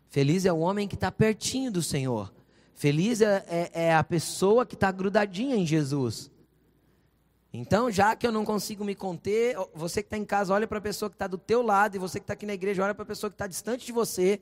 Feliz 0.08 0.46
é 0.46 0.54
o 0.54 0.60
homem 0.60 0.88
que 0.88 0.96
está 0.96 1.12
pertinho 1.12 1.70
do 1.70 1.84
Senhor. 1.84 2.34
Feliz 2.74 3.20
é, 3.20 3.46
é, 3.50 3.72
é 3.88 3.94
a 3.94 4.02
pessoa 4.02 4.66
que 4.66 4.76
está 4.76 4.94
grudadinha 4.94 5.58
em 5.58 5.66
Jesus. 5.66 6.32
Então, 7.52 7.92
já 7.92 8.16
que 8.16 8.26
eu 8.26 8.32
não 8.32 8.46
consigo 8.46 8.86
me 8.86 8.96
conter, 8.96 9.58
você 9.74 10.02
que 10.02 10.08
está 10.08 10.18
em 10.18 10.24
casa, 10.24 10.54
olha 10.54 10.66
para 10.66 10.78
a 10.78 10.82
pessoa 10.82 11.10
que 11.10 11.16
está 11.16 11.28
do 11.28 11.38
teu 11.38 11.62
lado, 11.62 11.98
e 11.98 12.00
você 12.00 12.18
que 12.18 12.24
está 12.24 12.32
aqui 12.32 12.46
na 12.46 12.54
igreja, 12.54 12.82
olha 12.82 12.96
para 12.96 13.04
a 13.04 13.08
pessoa 13.08 13.30
que 13.30 13.36
está 13.36 13.46
distante 13.46 13.86
de 13.86 13.92
você, 13.92 14.40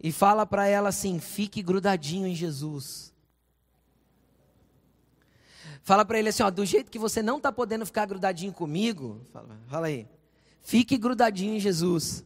e 0.00 0.12
fala 0.12 0.46
para 0.46 0.68
ela 0.68 0.90
assim: 0.90 1.18
fique 1.18 1.60
grudadinho 1.64 2.28
em 2.28 2.34
Jesus. 2.36 3.11
Fala 5.82 6.04
para 6.04 6.18
ele 6.18 6.28
assim, 6.28 6.42
ó, 6.42 6.50
do 6.50 6.64
jeito 6.64 6.90
que 6.90 6.98
você 6.98 7.22
não 7.22 7.38
está 7.38 7.50
podendo 7.50 7.84
ficar 7.84 8.06
grudadinho 8.06 8.52
comigo, 8.52 9.20
fala, 9.32 9.58
fala 9.66 9.86
aí, 9.88 10.08
fique 10.62 10.96
grudadinho 10.96 11.56
em 11.56 11.60
Jesus. 11.60 12.24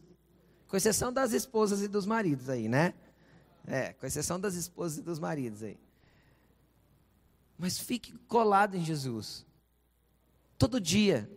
Com 0.67 0.77
exceção 0.77 1.11
das 1.11 1.31
esposas 1.31 1.81
e 1.81 1.87
dos 1.87 2.05
maridos 2.05 2.49
aí, 2.49 2.67
né? 2.67 2.93
É, 3.65 3.93
com 3.93 4.05
exceção 4.05 4.39
das 4.39 4.53
esposas 4.53 4.99
e 4.99 5.01
dos 5.01 5.17
maridos 5.17 5.63
aí. 5.63 5.77
Mas 7.57 7.79
fique 7.79 8.13
colado 8.27 8.75
em 8.75 8.83
Jesus. 8.83 9.45
Todo 10.57 10.79
dia. 10.79 11.29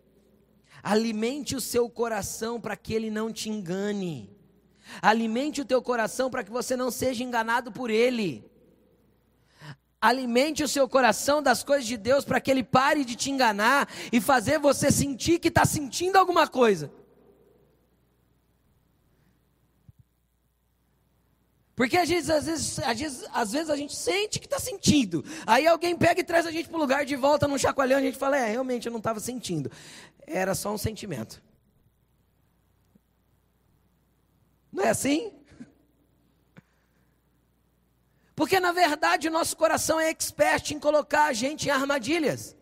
Alimente 0.83 1.55
o 1.57 1.61
seu 1.61 1.89
coração 1.89 2.61
para 2.61 2.77
que 2.77 2.93
ele 2.93 3.11
não 3.11 3.33
te 3.33 3.49
engane. 3.49 4.31
Alimente 5.01 5.61
o 5.61 5.65
teu 5.65 5.81
coração 5.81 6.31
para 6.31 6.43
que 6.43 6.51
você 6.51 6.77
não 6.77 6.91
seja 6.91 7.23
enganado 7.23 7.71
por 7.71 7.89
ele. 7.91 8.50
Alimente 10.01 10.65
o 10.65 10.69
seu 10.69 10.89
coração 10.89 11.43
das 11.43 11.63
coisas 11.63 11.87
de 11.87 11.97
Deus 11.97 12.25
para 12.25 12.41
que 12.41 12.51
ele 12.51 12.65
pare 12.65 13.05
de 13.05 13.15
te 13.15 13.31
enganar 13.31 13.89
e 14.11 14.21
fazer 14.21 14.59
você 14.59 14.91
sentir 14.91 15.39
que 15.39 15.49
está 15.49 15.65
sentindo 15.67 16.17
alguma 16.17 16.49
coisa. 16.49 16.91
Porque 21.81 21.97
às 21.97 22.09
vezes, 22.09 22.29
às 22.29 22.45
vezes, 22.45 22.79
às 22.79 23.01
vezes, 23.01 23.25
às 23.33 23.53
vezes 23.53 23.71
a 23.71 23.77
gente 23.77 23.97
sente 23.97 24.39
que 24.39 24.47
está 24.47 24.59
sentindo. 24.59 25.25
Aí 25.47 25.67
alguém 25.67 25.97
pega 25.97 26.21
e 26.21 26.25
traz 26.25 26.47
a 26.47 26.51
gente 26.51 26.69
para 26.69 26.77
o 26.77 26.81
lugar 26.81 27.07
de 27.07 27.17
volta 27.17 27.49
num 27.49 27.57
chacoalhão 27.57 27.99
e 27.99 28.03
a 28.03 28.05
gente 28.05 28.19
fala: 28.19 28.37
É, 28.37 28.51
realmente 28.51 28.87
eu 28.87 28.93
não 28.93 28.99
estava 28.99 29.19
sentindo. 29.19 29.71
Era 30.27 30.55
só 30.55 30.73
um 30.75 30.77
sentimento. 30.77 31.43
Não 34.73 34.85
é 34.85 34.91
assim? 34.91 35.33
Porque 38.41 38.59
na 38.59 38.73
verdade 38.73 39.29
o 39.29 39.31
nosso 39.31 39.55
coração 39.55 40.01
é 40.01 40.09
expert 40.09 40.71
em 40.71 40.79
colocar 40.79 41.25
a 41.27 41.33
gente 41.35 41.69
em 41.69 41.71
armadilhas. 41.71 42.57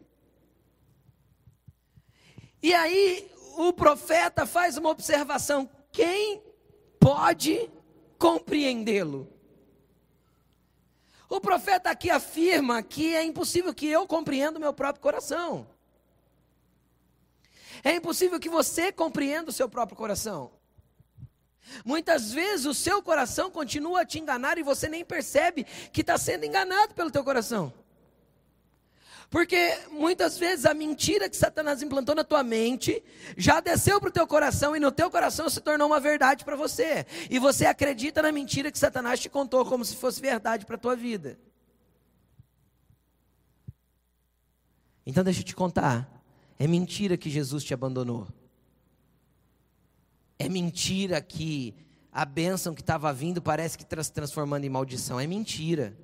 E 2.61 2.75
aí 2.75 3.31
o 3.57 3.73
profeta 3.73 4.45
faz 4.45 4.77
uma 4.77 4.89
observação: 4.89 5.71
quem 5.93 6.43
pode 6.99 7.71
compreendê-lo? 8.19 9.33
O 11.29 11.41
profeta 11.41 11.91
aqui 11.91 12.11
afirma 12.11 12.83
que 12.83 13.15
é 13.15 13.23
impossível 13.23 13.73
que 13.73 13.87
eu 13.87 14.05
compreenda 14.05 14.59
o 14.59 14.61
meu 14.61 14.75
próprio 14.75 15.01
coração. 15.01 15.65
É 17.85 17.95
impossível 17.95 18.41
que 18.41 18.49
você 18.49 18.91
compreenda 18.91 19.51
o 19.51 19.53
seu 19.53 19.69
próprio 19.69 19.97
coração. 19.97 20.58
Muitas 21.85 22.33
vezes 22.33 22.67
o 22.67 22.75
seu 22.75 23.03
coração 23.03 23.51
continua 23.51 24.03
a 24.03 24.07
te 24.07 24.19
enganar 24.19 24.59
e 24.59 24.63
você 24.63 24.89
nem 24.89 25.05
percebe 25.05 25.65
que 25.93 26.01
está 26.01 26.17
sendo 26.17 26.45
enganado 26.45 26.95
pelo 26.95 27.11
teu 27.11 27.25
coração. 27.25 27.73
Porque 29.31 29.79
muitas 29.91 30.39
vezes 30.39 30.65
a 30.65 30.73
mentira 30.73 31.29
que 31.29 31.37
Satanás 31.37 31.83
implantou 31.83 32.15
na 32.15 32.25
tua 32.25 32.43
mente 32.43 33.03
já 33.37 33.61
desceu 33.61 34.01
para 34.01 34.09
o 34.09 34.13
teu 34.13 34.27
coração 34.27 34.75
e 34.75 34.81
no 34.81 34.91
teu 34.91 35.11
coração 35.11 35.51
se 35.51 35.61
tornou 35.61 35.87
uma 35.87 36.01
verdade 36.01 36.45
para 36.45 36.57
você. 36.57 37.07
E 37.29 37.39
você 37.39 37.67
acredita 37.67 38.23
na 38.23 38.33
mentira 38.33 38.73
que 38.73 38.79
Satanás 38.79 39.21
te 39.21 39.29
contou 39.29 39.67
como 39.67 39.85
se 39.85 39.97
fosse 39.97 40.21
verdade 40.21 40.65
para 40.65 40.77
a 40.77 40.79
tua 40.79 40.97
vida. 40.97 41.39
Então 45.05 45.23
deixa 45.23 45.41
eu 45.41 45.45
te 45.45 45.55
contar. 45.55 46.09
É 46.59 46.67
mentira 46.67 47.17
que 47.17 47.29
Jesus 47.29 47.63
te 47.65 47.75
abandonou. 47.75 48.27
É 50.39 50.49
mentira 50.49 51.21
que 51.21 51.75
a 52.13 52.25
bênção 52.25 52.75
que 52.75 52.81
estava 52.81 53.13
vindo 53.13 53.43
parece 53.43 53.77
que 53.77 53.85
está 53.85 54.03
se 54.03 54.13
transformando 54.13 54.65
em 54.65 54.69
maldição. 54.69 55.19
É 55.19 55.27
mentira. 55.27 55.97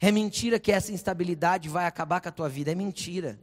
É 0.00 0.12
mentira 0.12 0.58
que 0.60 0.70
essa 0.70 0.92
instabilidade 0.92 1.68
vai 1.68 1.86
acabar 1.86 2.20
com 2.20 2.28
a 2.28 2.32
tua 2.32 2.48
vida, 2.48 2.70
é 2.70 2.74
mentira. 2.74 3.38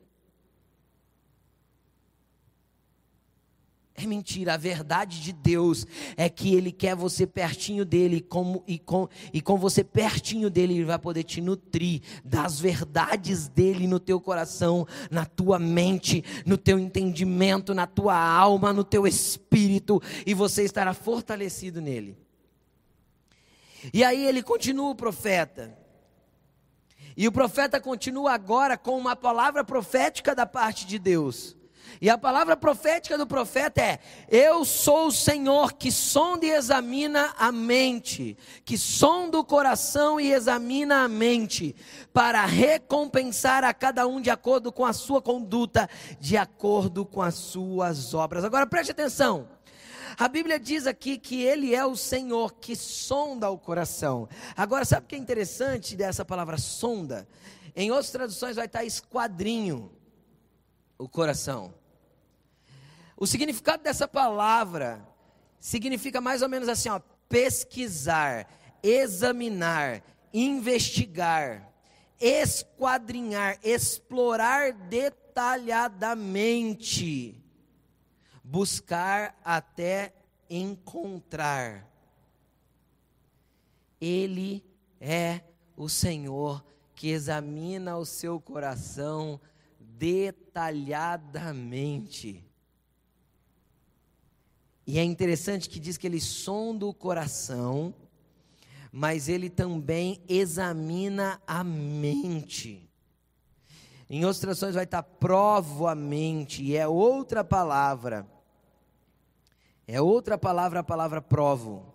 É 3.98 4.06
mentira, 4.06 4.56
a 4.56 4.58
verdade 4.58 5.22
de 5.22 5.32
Deus 5.32 5.88
é 6.18 6.28
que 6.30 6.54
Ele 6.54 6.70
quer 6.70 6.98
você 6.98 7.25
pertinho 7.25 7.86
dele, 7.86 8.20
como, 8.20 8.62
e, 8.68 8.78
com, 8.78 9.08
e 9.32 9.42
com 9.42 9.58
você 9.58 9.86
pertinho 9.86 10.50
dele, 10.50 10.74
Ele 10.74 10.84
vai 10.84 11.00
poder 11.00 11.24
te 11.24 11.40
nutrir 11.40 12.02
das 12.22 12.60
verdades 12.60 13.48
dele 13.48 13.88
no 13.88 13.98
teu 13.98 14.20
coração, 14.20 14.86
na 15.10 15.25
tua 15.25 15.58
mente, 15.58 16.22
no 16.46 16.58
teu 16.58 16.78
entendimento, 16.78 17.74
na 17.74 17.88
tua 17.88 18.18
alma, 18.18 18.74
no 18.74 18.84
teu 18.84 19.08
espírito, 19.08 20.02
e 20.25 20.34
você 20.34 20.64
estará 20.64 20.94
fortalecido 20.94 21.80
nele. 21.80 22.18
E 23.94 24.04
aí 24.04 24.25
ele 24.25 24.44
continua 24.44 24.90
o 24.90 24.96
profeta. 24.96 25.74
E 27.16 27.30
o 27.30 27.32
profeta 27.32 27.80
continua 27.80 28.34
agora 28.34 28.78
com 28.78 28.98
uma 28.98 29.16
palavra 29.16 29.64
profética 29.64 30.36
da 30.36 30.46
parte 30.46 30.86
de 30.86 31.00
Deus. 31.00 31.56
E 32.02 32.10
a 32.10 32.18
palavra 32.18 32.58
profética 32.58 33.18
do 33.18 33.25
profeta 33.25 33.82
é: 33.82 34.00
Eu 34.30 34.66
sou 34.66 35.08
o 35.08 35.12
Senhor 35.12 35.74
que 35.74 35.92
sonda 35.92 36.46
e 36.46 36.52
examina 36.52 37.34
a 37.38 37.52
mente, 37.52 38.38
que 38.64 38.78
sonda 38.78 39.40
o 39.40 39.46
coração 39.46 40.20
e 40.20 40.32
examina 40.32 41.04
a 41.04 41.08
mente, 41.08 41.75
para 42.14 42.46
recompensar 42.46 43.64
a 43.64 43.74
cada 43.74 44.08
um 44.08 44.20
de 44.20 44.30
acordo 44.30 44.72
com 44.72 44.86
a 44.86 44.94
sua 44.94 45.22
conduta, 45.22 45.90
de 46.20 46.38
acordo 46.38 47.06
com 47.06 47.22
as 47.22 47.36
suas 47.36 48.14
obras. 48.14 48.44
Agora 48.44 48.68
preste 48.68 48.92
atenção. 48.92 49.48
A 50.18 50.30
Bíblia 50.30 50.58
diz 50.58 50.88
aqui 50.88 51.18
que 51.18 51.44
Ele 51.44 51.75
é 51.75 51.86
o 51.86 51.96
Senhor 51.96 52.54
que 52.54 52.75
sonda 52.75 53.50
o 53.50 53.58
coração. 53.58 54.30
Agora, 54.56 54.86
sabe 54.86 55.06
o 55.06 55.10
que 55.10 55.16
é 55.16 55.18
interessante 55.18 55.96
dessa 55.96 56.24
palavra 56.24 56.58
sonda? 56.58 57.28
Em 57.75 57.92
outras 57.92 58.12
traduções 58.12 58.56
vai 58.56 58.66
estar 58.66 58.86
esquadrinho 58.86 59.92
o 60.98 61.10
coração. 61.10 61.74
O 63.18 63.26
significado 63.26 63.82
dessa 63.84 64.06
palavra 64.08 65.08
significa 65.60 66.20
mais 66.20 66.42
ou 66.42 66.50
menos 66.50 66.68
assim, 66.68 66.90
ó, 66.90 67.00
pesquisar, 67.30 68.50
examinar, 68.84 70.04
investigar, 70.34 71.72
esquadrinhar, 72.20 73.58
explorar 73.64 74.74
detalhadamente, 74.74 77.42
buscar 78.44 79.40
até 79.44 80.14
encontrar. 80.50 81.88
Ele 84.00 84.64
é 85.00 85.42
o 85.76 85.90
Senhor 85.90 86.64
que 86.94 87.10
examina 87.10 87.98
o 87.98 88.06
seu 88.06 88.40
coração 88.40 89.42
detalhadamente. 89.80 92.45
E 94.88 95.00
é 95.00 95.04
interessante 95.04 95.70
que 95.70 95.80
diz 95.80 95.98
que 95.98 96.06
ele 96.06 96.22
sonda 96.22 96.86
o 96.86 96.94
coração, 96.94 97.94
mas 98.92 99.27
ele 99.27 99.50
também 99.50 100.22
examina 100.27 101.42
a 101.48 101.63
mente. 101.63 102.89
Em 104.08 104.24
outras 104.24 104.39
traduções 104.39 104.75
vai 104.75 104.84
estar 104.84 105.01
provo 105.01 105.88
a 105.88 105.96
mente, 105.96 106.63
e 106.63 106.77
é 106.77 106.88
outra 106.88 107.44
palavra. 107.44 108.27
É 109.88 110.00
outra 110.00 110.38
palavra 110.38 110.80
a 110.80 110.84
palavra 110.84 111.22
provo. 111.22 111.94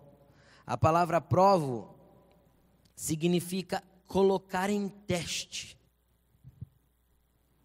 A 0.65 0.77
palavra 0.77 1.21
provo 1.21 1.95
significa 2.95 3.81
colocar 4.05 4.69
em 4.69 4.89
teste. 4.89 5.77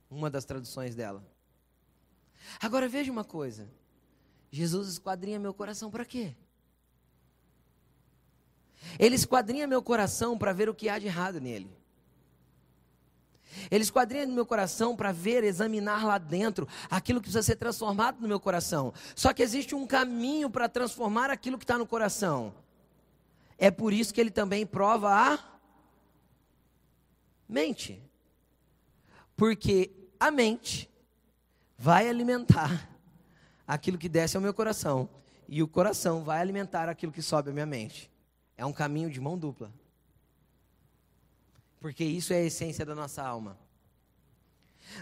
Uma 0.08 0.30
das 0.30 0.44
traduções 0.44 0.94
dela. 0.94 1.24
Agora 2.60 2.88
veja 2.88 3.10
uma 3.10 3.24
coisa. 3.24 3.68
Jesus 4.56 4.88
esquadrinha 4.88 5.38
meu 5.38 5.52
coração 5.52 5.90
para 5.90 6.04
quê? 6.04 6.34
Ele 8.98 9.14
esquadrinha 9.14 9.66
meu 9.66 9.82
coração 9.82 10.38
para 10.38 10.52
ver 10.54 10.66
o 10.66 10.74
que 10.74 10.88
há 10.88 10.98
de 10.98 11.06
errado 11.06 11.38
nele. 11.40 11.70
Ele 13.70 13.82
esquadrinha 13.82 14.26
meu 14.26 14.46
coração 14.46 14.96
para 14.96 15.12
ver, 15.12 15.44
examinar 15.44 16.06
lá 16.06 16.16
dentro 16.16 16.66
aquilo 16.90 17.20
que 17.20 17.24
precisa 17.24 17.42
ser 17.42 17.56
transformado 17.56 18.18
no 18.18 18.28
meu 18.28 18.40
coração. 18.40 18.94
Só 19.14 19.34
que 19.34 19.42
existe 19.42 19.74
um 19.74 19.86
caminho 19.86 20.48
para 20.48 20.70
transformar 20.70 21.28
aquilo 21.28 21.58
que 21.58 21.64
está 21.64 21.76
no 21.76 21.86
coração. 21.86 22.54
É 23.58 23.70
por 23.70 23.92
isso 23.92 24.14
que 24.14 24.20
ele 24.20 24.30
também 24.30 24.64
prova 24.64 25.10
a 25.10 25.38
mente. 27.46 28.02
Porque 29.36 29.90
a 30.18 30.30
mente 30.30 30.88
vai 31.76 32.08
alimentar 32.08 32.95
aquilo 33.66 33.98
que 33.98 34.08
desce 34.08 34.36
ao 34.36 34.42
meu 34.42 34.54
coração, 34.54 35.08
e 35.48 35.62
o 35.62 35.68
coração 35.68 36.22
vai 36.24 36.40
alimentar 36.40 36.88
aquilo 36.88 37.12
que 37.12 37.22
sobe 37.22 37.50
à 37.50 37.52
minha 37.52 37.66
mente. 37.66 38.10
É 38.56 38.64
um 38.64 38.72
caminho 38.72 39.10
de 39.10 39.20
mão 39.20 39.36
dupla. 39.38 39.72
Porque 41.80 42.04
isso 42.04 42.32
é 42.32 42.36
a 42.36 42.44
essência 42.44 42.84
da 42.84 42.94
nossa 42.94 43.22
alma. 43.22 43.58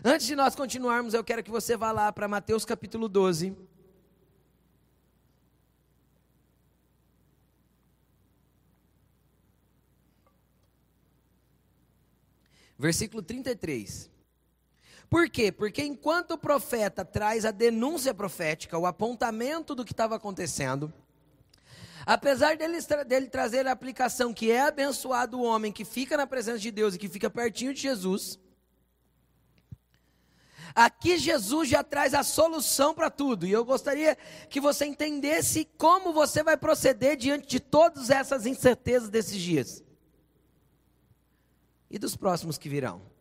Antes 0.05 0.27
de 0.27 0.35
nós 0.35 0.55
continuarmos, 0.55 1.15
eu 1.15 1.23
quero 1.23 1.43
que 1.43 1.51
você 1.51 1.77
vá 1.77 1.93
lá 1.93 2.13
para 2.13 2.27
Mateus 2.27 2.65
capítulo 2.65 3.09
12. 3.09 3.57
Versículo 12.79 13.23
33. 13.23 14.14
Por 15.15 15.31
quê? 15.31 15.53
Porque 15.53 15.81
enquanto 15.81 16.33
o 16.33 16.37
profeta 16.37 17.05
traz 17.05 17.45
a 17.45 17.53
denúncia 17.53 18.13
profética, 18.13 18.77
o 18.77 18.85
apontamento 18.85 19.73
do 19.73 19.85
que 19.85 19.93
estava 19.93 20.17
acontecendo, 20.17 20.93
apesar 22.05 22.57
dele, 22.57 22.79
dele 23.07 23.29
trazer 23.29 23.65
a 23.69 23.71
aplicação 23.71 24.35
que 24.35 24.51
é 24.51 24.63
abençoado 24.63 25.39
o 25.39 25.45
homem 25.45 25.71
que 25.71 25.85
fica 25.85 26.17
na 26.17 26.27
presença 26.27 26.59
de 26.59 26.73
Deus 26.73 26.97
e 26.97 26.99
que 26.99 27.09
fica 27.09 27.31
pertinho 27.31 27.73
de 27.73 27.81
Jesus, 27.81 28.41
Aqui 30.75 31.17
Jesus 31.17 31.69
já 31.69 31.85
traz 31.85 32.13
a 32.13 32.25
solução 32.25 32.93
para 32.93 33.09
tudo, 33.09 33.47
e 33.47 33.53
eu 33.53 33.65
gostaria 33.65 34.19
que 34.51 34.61
você 34.61 34.85
entendesse 34.85 35.65
como 35.79 36.13
você 36.13 36.43
vai 36.43 36.57
proceder 36.57 37.17
diante 37.17 37.47
de 37.47 37.61
todas 37.61 38.11
essas 38.11 38.47
incertezas 38.47 39.09
desses 39.09 39.41
dias 39.41 39.85
e 41.89 42.01
dos 42.01 42.17
próximos 42.17 42.59
que 42.59 42.69
virão 42.69 43.14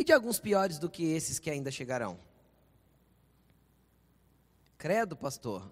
e 0.00 0.04
de 0.04 0.14
alguns 0.14 0.40
piores 0.40 0.78
do 0.78 0.88
que 0.88 1.04
esses 1.04 1.38
que 1.38 1.50
ainda 1.50 1.70
chegarão. 1.70 2.16
Credo, 4.78 5.14
pastor. 5.14 5.70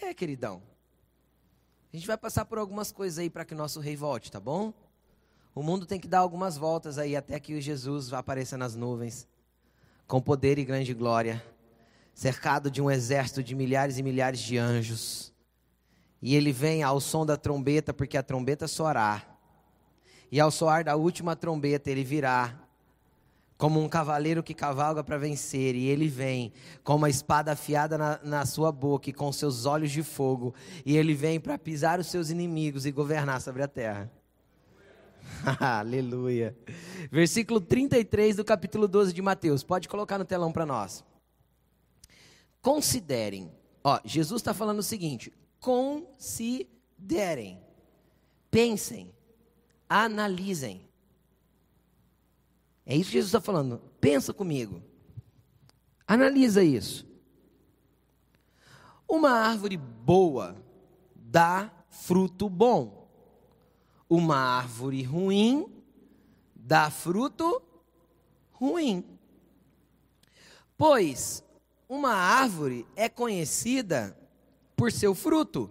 É, 0.00 0.14
queridão. 0.14 0.62
A 1.92 1.96
gente 1.96 2.06
vai 2.06 2.16
passar 2.16 2.46
por 2.46 2.56
algumas 2.56 2.90
coisas 2.90 3.18
aí 3.18 3.28
para 3.28 3.44
que 3.44 3.52
o 3.52 3.56
nosso 3.56 3.80
rei 3.80 3.94
volte, 3.94 4.32
tá 4.32 4.40
bom? 4.40 4.72
O 5.54 5.62
mundo 5.62 5.84
tem 5.84 6.00
que 6.00 6.08
dar 6.08 6.20
algumas 6.20 6.56
voltas 6.56 6.96
aí 6.96 7.14
até 7.14 7.38
que 7.38 7.60
Jesus 7.60 8.08
vá 8.08 8.20
aparecer 8.20 8.56
nas 8.56 8.74
nuvens, 8.74 9.28
com 10.06 10.18
poder 10.18 10.58
e 10.58 10.64
grande 10.64 10.94
glória, 10.94 11.44
cercado 12.14 12.70
de 12.70 12.80
um 12.80 12.90
exército 12.90 13.42
de 13.42 13.54
milhares 13.54 13.98
e 13.98 14.02
milhares 14.02 14.40
de 14.40 14.56
anjos. 14.56 15.34
E 16.22 16.34
ele 16.34 16.50
vem 16.50 16.82
ao 16.82 16.98
som 16.98 17.26
da 17.26 17.36
trombeta, 17.36 17.92
porque 17.92 18.16
a 18.16 18.22
trombeta 18.22 18.66
soará. 18.66 19.22
E 20.30 20.40
ao 20.40 20.50
soar 20.50 20.82
da 20.82 20.96
última 20.96 21.36
trombeta, 21.36 21.90
ele 21.90 22.04
virá 22.04 22.61
como 23.62 23.80
um 23.80 23.88
cavaleiro 23.88 24.42
que 24.42 24.54
cavalga 24.54 25.04
para 25.04 25.16
vencer, 25.16 25.76
e 25.76 25.86
ele 25.86 26.08
vem 26.08 26.52
com 26.82 26.96
uma 26.96 27.08
espada 27.08 27.52
afiada 27.52 27.96
na, 27.96 28.18
na 28.24 28.44
sua 28.44 28.72
boca 28.72 29.08
e 29.08 29.12
com 29.12 29.30
seus 29.30 29.66
olhos 29.66 29.92
de 29.92 30.02
fogo, 30.02 30.52
e 30.84 30.96
ele 30.96 31.14
vem 31.14 31.38
para 31.38 31.56
pisar 31.56 32.00
os 32.00 32.08
seus 32.08 32.28
inimigos 32.28 32.86
e 32.86 32.90
governar 32.90 33.40
sobre 33.40 33.62
a 33.62 33.68
terra. 33.68 34.10
Aleluia. 35.60 36.56
Versículo 37.08 37.60
33 37.60 38.34
do 38.34 38.44
capítulo 38.44 38.88
12 38.88 39.12
de 39.12 39.22
Mateus. 39.22 39.62
Pode 39.62 39.88
colocar 39.88 40.18
no 40.18 40.24
telão 40.24 40.50
para 40.50 40.66
nós. 40.66 41.04
Considerem. 42.60 43.48
Ó, 43.84 44.00
Jesus 44.04 44.40
está 44.40 44.52
falando 44.52 44.80
o 44.80 44.82
seguinte: 44.82 45.32
considerem, 45.60 47.60
pensem, 48.50 49.14
analisem. 49.88 50.91
É 52.84 52.96
isso 52.96 53.10
que 53.10 53.14
Jesus 53.16 53.28
está 53.28 53.40
falando. 53.40 53.80
Pensa 54.00 54.32
comigo. 54.32 54.82
Analisa 56.06 56.62
isso. 56.62 57.06
Uma 59.08 59.30
árvore 59.30 59.76
boa 59.76 60.56
dá 61.14 61.70
fruto 61.90 62.48
bom. 62.48 63.08
Uma 64.08 64.36
árvore 64.36 65.02
ruim 65.02 65.66
dá 66.54 66.90
fruto 66.90 67.62
ruim. 68.52 69.04
Pois 70.76 71.44
uma 71.88 72.12
árvore 72.14 72.86
é 72.96 73.08
conhecida 73.08 74.16
por 74.74 74.90
seu 74.90 75.14
fruto. 75.14 75.70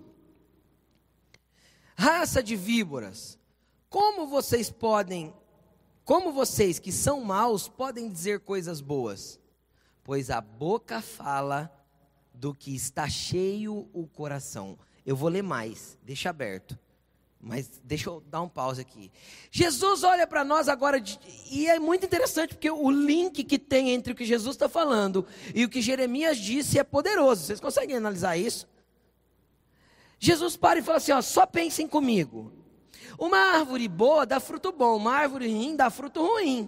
Raça 1.96 2.42
de 2.42 2.56
víboras, 2.56 3.38
Como 3.90 4.26
vocês 4.26 4.70
podem, 4.70 5.34
como 6.04 6.32
vocês 6.32 6.80
que 6.80 6.92
são 6.92 7.22
maus 7.22 7.68
podem 7.68 8.10
dizer 8.10 8.42
coisas 8.42 8.82
boas? 8.82 9.40
Pois 10.04 10.30
a 10.30 10.42
boca 10.42 11.02
fala 11.02 11.72
do 12.34 12.54
que 12.54 12.76
está 12.76 13.08
cheio 13.08 13.88
o 13.94 14.08
coração. 14.08 14.78
Eu 15.06 15.16
vou 15.16 15.30
ler 15.30 15.44
mais, 15.44 15.98
deixa 16.04 16.30
aberto. 16.30 16.78
Mas 17.40 17.82
deixa 17.84 18.10
eu 18.10 18.22
dar 18.22 18.42
um 18.42 18.50
pause 18.50 18.82
aqui. 18.82 19.12
Jesus 19.50 20.04
olha 20.04 20.28
para 20.28 20.44
nós 20.44 20.70
agora, 20.70 21.02
e 21.50 21.68
é 21.68 21.80
muito 21.80 22.06
interessante, 22.06 22.54
porque 22.54 22.70
o 22.70 22.92
link 22.92 23.44
que 23.44 23.58
tem 23.58 23.90
entre 23.90 24.14
o 24.14 24.16
que 24.16 24.26
Jesus 24.26 24.56
está 24.56 24.70
falando 24.70 25.26
e 25.56 25.66
o 25.66 25.70
que 25.70 25.82
Jeremias 25.82 26.38
disse 26.38 26.78
é 26.78 26.84
poderoso. 26.84 27.46
Vocês 27.46 27.60
conseguem 27.60 27.98
analisar 27.98 28.38
isso? 28.38 28.68
Jesus 30.20 30.56
para 30.56 30.80
e 30.80 30.84
fala 30.84 30.98
assim: 30.98 31.12
ó, 31.12 31.22
só 31.22 31.48
pensem 31.48 31.88
comigo. 31.88 32.54
Uma 33.22 33.38
árvore 33.38 33.88
boa 33.88 34.26
dá 34.26 34.40
fruto 34.40 34.72
bom, 34.72 34.98
uma 34.98 35.14
árvore 35.14 35.46
ruim 35.46 35.76
dá 35.76 35.92
fruto 35.92 36.26
ruim. 36.26 36.68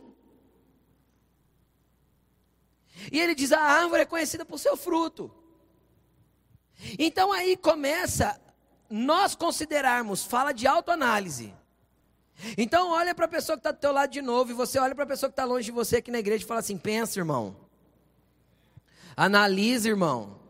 E 3.11 3.19
ele 3.19 3.33
diz: 3.33 3.51
a 3.51 3.59
árvore 3.59 4.03
é 4.03 4.05
conhecida 4.05 4.45
por 4.45 4.59
seu 4.59 4.77
fruto. 4.77 5.33
Então 6.99 7.31
aí 7.31 7.57
começa 7.57 8.39
nós 8.87 9.33
considerarmos, 9.33 10.23
fala 10.23 10.51
de 10.51 10.67
autoanálise. 10.67 11.51
Então 12.55 12.91
olha 12.91 13.15
para 13.15 13.25
a 13.25 13.29
pessoa 13.29 13.57
que 13.57 13.61
está 13.61 13.71
do 13.71 13.79
teu 13.79 13.91
lado 13.91 14.11
de 14.11 14.21
novo 14.21 14.51
e 14.51 14.53
você 14.53 14.77
olha 14.77 14.93
para 14.93 15.05
a 15.05 15.07
pessoa 15.07 15.31
que 15.31 15.33
está 15.33 15.45
longe 15.45 15.65
de 15.65 15.71
você 15.71 15.95
aqui 15.97 16.11
na 16.11 16.19
igreja 16.19 16.43
e 16.43 16.47
fala 16.47 16.59
assim: 16.59 16.77
pensa, 16.77 17.19
irmão. 17.19 17.55
Analisa, 19.17 19.89
irmão. 19.89 20.42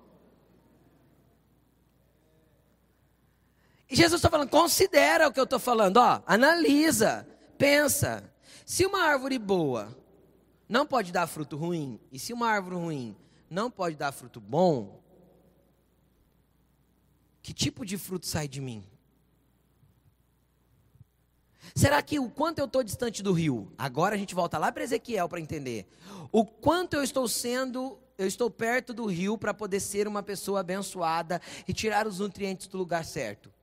E 3.94 3.96
Jesus 3.96 4.18
está 4.18 4.28
falando, 4.28 4.50
considera 4.50 5.28
o 5.28 5.32
que 5.32 5.40
eu 5.40 5.44
estou 5.44 5.60
falando, 5.60 5.98
ó, 5.98 6.20
analisa, 6.26 7.28
pensa. 7.60 8.24
Se 8.66 8.88
uma 8.88 9.04
árvore 9.04 9.38
boa 9.38 9.96
não 10.68 10.84
pode 10.84 11.12
dar 11.12 11.28
fruto 11.28 11.56
ruim, 11.56 12.00
e 12.12 12.18
se 12.18 12.34
uma 12.34 12.50
árvore 12.50 12.76
ruim 12.76 13.16
não 13.48 13.70
pode 13.70 13.96
dar 13.96 14.12
fruto 14.12 14.42
bom, 14.42 15.00
que 17.44 17.54
tipo 17.54 17.86
de 17.86 17.96
fruto 17.96 18.26
sai 18.26 18.48
de 18.48 18.60
mim? 18.60 18.84
Será 21.76 22.02
que 22.02 22.18
o 22.18 22.32
quanto 22.32 22.58
eu 22.58 22.66
estou 22.66 22.82
distante 22.82 23.22
do 23.22 23.32
rio? 23.32 23.72
Agora 23.78 24.16
a 24.16 24.18
gente 24.18 24.34
volta 24.34 24.58
lá 24.58 24.72
para 24.72 24.82
Ezequiel 24.82 25.30
para 25.30 25.40
entender. 25.40 25.88
O 26.32 26.44
quanto 26.44 26.96
eu 26.96 27.04
estou 27.04 27.28
sendo, 27.28 28.00
eu 28.18 28.26
estou 28.26 28.50
perto 28.50 28.92
do 28.92 29.06
rio 29.06 29.38
para 29.38 29.54
poder 29.54 29.80
ser 29.80 30.08
uma 30.08 30.24
pessoa 30.24 30.62
abençoada 30.62 31.40
e 31.68 31.74
tirar 31.76 32.08
os 32.08 32.18
nutrientes 32.18 32.66
do 32.66 32.80
lugar 32.80 33.06
certo. 33.06 33.54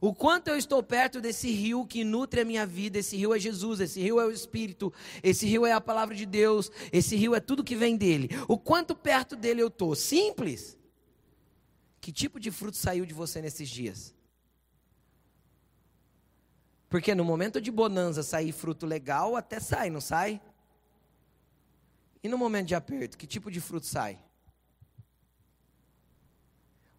O 0.00 0.14
quanto 0.14 0.48
eu 0.48 0.56
estou 0.56 0.82
perto 0.82 1.20
desse 1.20 1.50
rio 1.50 1.86
que 1.86 2.04
nutre 2.04 2.40
a 2.40 2.44
minha 2.44 2.66
vida, 2.66 2.98
esse 2.98 3.16
rio 3.16 3.34
é 3.34 3.38
Jesus, 3.38 3.80
esse 3.80 4.00
rio 4.00 4.20
é 4.20 4.24
o 4.24 4.30
Espírito, 4.30 4.92
esse 5.22 5.46
rio 5.46 5.66
é 5.66 5.72
a 5.72 5.80
palavra 5.80 6.14
de 6.14 6.24
Deus, 6.24 6.70
esse 6.92 7.16
rio 7.16 7.34
é 7.34 7.40
tudo 7.40 7.64
que 7.64 7.76
vem 7.76 7.96
dele. 7.96 8.30
O 8.48 8.58
quanto 8.58 8.94
perto 8.94 9.36
dele 9.36 9.62
eu 9.62 9.68
estou? 9.68 9.94
Simples. 9.94 10.76
Que 12.00 12.12
tipo 12.12 12.40
de 12.40 12.50
fruto 12.50 12.76
saiu 12.76 13.04
de 13.04 13.14
você 13.14 13.40
nesses 13.42 13.68
dias? 13.68 14.14
Porque 16.88 17.14
no 17.14 17.24
momento 17.24 17.60
de 17.60 17.70
bonança 17.70 18.22
sair 18.22 18.52
fruto 18.52 18.86
legal, 18.86 19.36
até 19.36 19.58
sai, 19.58 19.90
não 19.90 20.00
sai? 20.00 20.40
E 22.22 22.28
no 22.28 22.38
momento 22.38 22.68
de 22.68 22.74
aperto, 22.74 23.18
que 23.18 23.26
tipo 23.26 23.50
de 23.50 23.60
fruto 23.60 23.86
sai? 23.86 24.18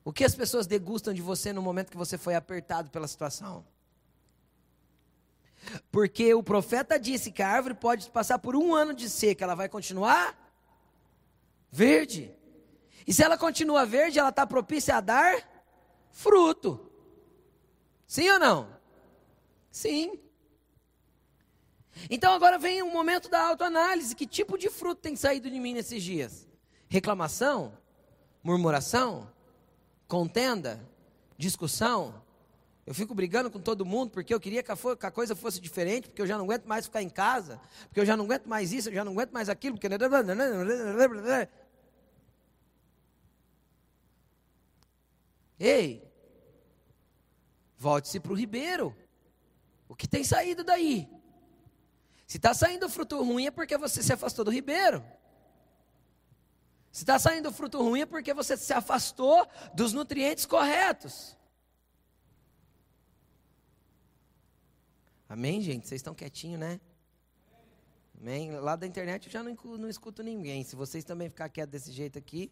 O 0.05 0.13
que 0.13 0.23
as 0.23 0.35
pessoas 0.35 0.67
degustam 0.67 1.15
de 1.15 1.21
você 1.21 1.51
no 1.51 1.63
momento 1.63 1.89
que 1.89 1.97
você 1.97 2.15
foi 2.15 2.35
apertado 2.35 2.91
pela 2.91 3.07
situação? 3.07 3.65
Porque 5.91 6.31
o 6.35 6.43
profeta 6.43 6.99
disse 6.99 7.31
que 7.31 7.41
a 7.41 7.49
árvore 7.49 7.73
pode 7.73 8.11
passar 8.11 8.37
por 8.37 8.55
um 8.55 8.75
ano 8.75 8.93
de 8.93 9.09
seca, 9.09 9.43
ela 9.43 9.55
vai 9.55 9.67
continuar 9.67 10.37
verde. 11.71 12.31
E 13.07 13.11
se 13.11 13.23
ela 13.23 13.35
continua 13.35 13.83
verde, 13.83 14.19
ela 14.19 14.29
está 14.29 14.45
propícia 14.45 14.95
a 14.95 15.01
dar 15.01 15.43
fruto. 16.11 16.91
Sim 18.05 18.29
ou 18.29 18.37
não? 18.37 18.69
Sim. 19.71 20.19
Então 22.11 22.31
agora 22.31 22.59
vem 22.59 22.83
o 22.83 22.91
momento 22.91 23.27
da 23.27 23.41
autoanálise. 23.47 24.15
Que 24.15 24.27
tipo 24.27 24.55
de 24.55 24.69
fruto 24.69 25.01
tem 25.01 25.15
saído 25.15 25.49
de 25.49 25.59
mim 25.59 25.73
nesses 25.73 26.03
dias? 26.03 26.47
Reclamação? 26.87 27.75
Murmuração? 28.43 29.33
Contenda? 30.07 30.79
Discussão? 31.37 32.23
Eu 32.85 32.93
fico 32.93 33.15
brigando 33.15 33.49
com 33.49 33.59
todo 33.59 33.83
mundo 33.83 34.11
porque 34.11 34.31
eu 34.33 34.39
queria 34.39 34.61
que 34.61 34.71
a, 34.71 34.77
coisa 35.11 35.35
fosse 35.35 35.59
diferente, 35.59 36.07
porque 36.07 36.21
eu 36.21 36.27
já 36.27 36.37
não 36.37 36.45
aguento 36.45 36.65
mais 36.65 36.85
ficar 36.85 37.01
em 37.01 37.09
casa, 37.09 37.59
porque 37.87 37.99
eu 37.99 38.05
já 38.05 38.15
não 38.15 38.25
aguento 38.25 38.45
mais 38.45 38.71
isso, 38.71 38.89
eu 38.89 38.93
já 38.93 39.03
não 39.03 39.13
aguento 39.13 39.31
mais 39.31 39.49
aquilo, 39.49 39.75
porque. 39.75 39.87
Ei, 45.57 46.03
volte-se 47.77 48.19
para 48.19 48.31
o 48.31 48.35
ribeiro. 48.35 48.95
O 49.87 49.95
que 49.95 50.07
tem 50.07 50.23
saído 50.23 50.63
daí? 50.63 51.09
Se 52.27 52.37
está 52.37 52.53
saindo 52.53 52.89
fruto 52.89 53.23
ruim 53.23 53.47
é 53.47 53.51
porque 53.51 53.77
você 53.77 54.03
se 54.03 54.13
afastou 54.13 54.45
do 54.45 54.51
ribeiro. 54.51 55.03
Se 56.95 57.03
está 57.03 57.19
saindo 57.19 57.51
fruto 57.51 57.83
ruim 57.83 57.99
é 57.99 58.05
porque 58.05 58.33
você 58.33 58.55
se 58.55 58.71
afastou 58.71 59.45
dos 59.73 59.91
nutrientes 59.91 60.45
corretos. 60.45 61.35
Amém, 65.27 65.59
gente? 65.59 65.85
Vocês 65.85 65.99
estão 65.99 66.15
quietinhos, 66.15 66.57
né? 66.57 66.79
Amém? 68.17 68.57
Lá 68.61 68.77
da 68.77 68.87
internet 68.87 69.25
eu 69.25 69.31
já 69.33 69.43
não, 69.43 69.57
não 69.77 69.89
escuto 69.89 70.23
ninguém. 70.23 70.63
Se 70.63 70.73
vocês 70.73 71.03
também 71.03 71.27
ficar 71.27 71.49
quietos 71.49 71.73
desse 71.73 71.91
jeito 71.91 72.17
aqui, 72.17 72.49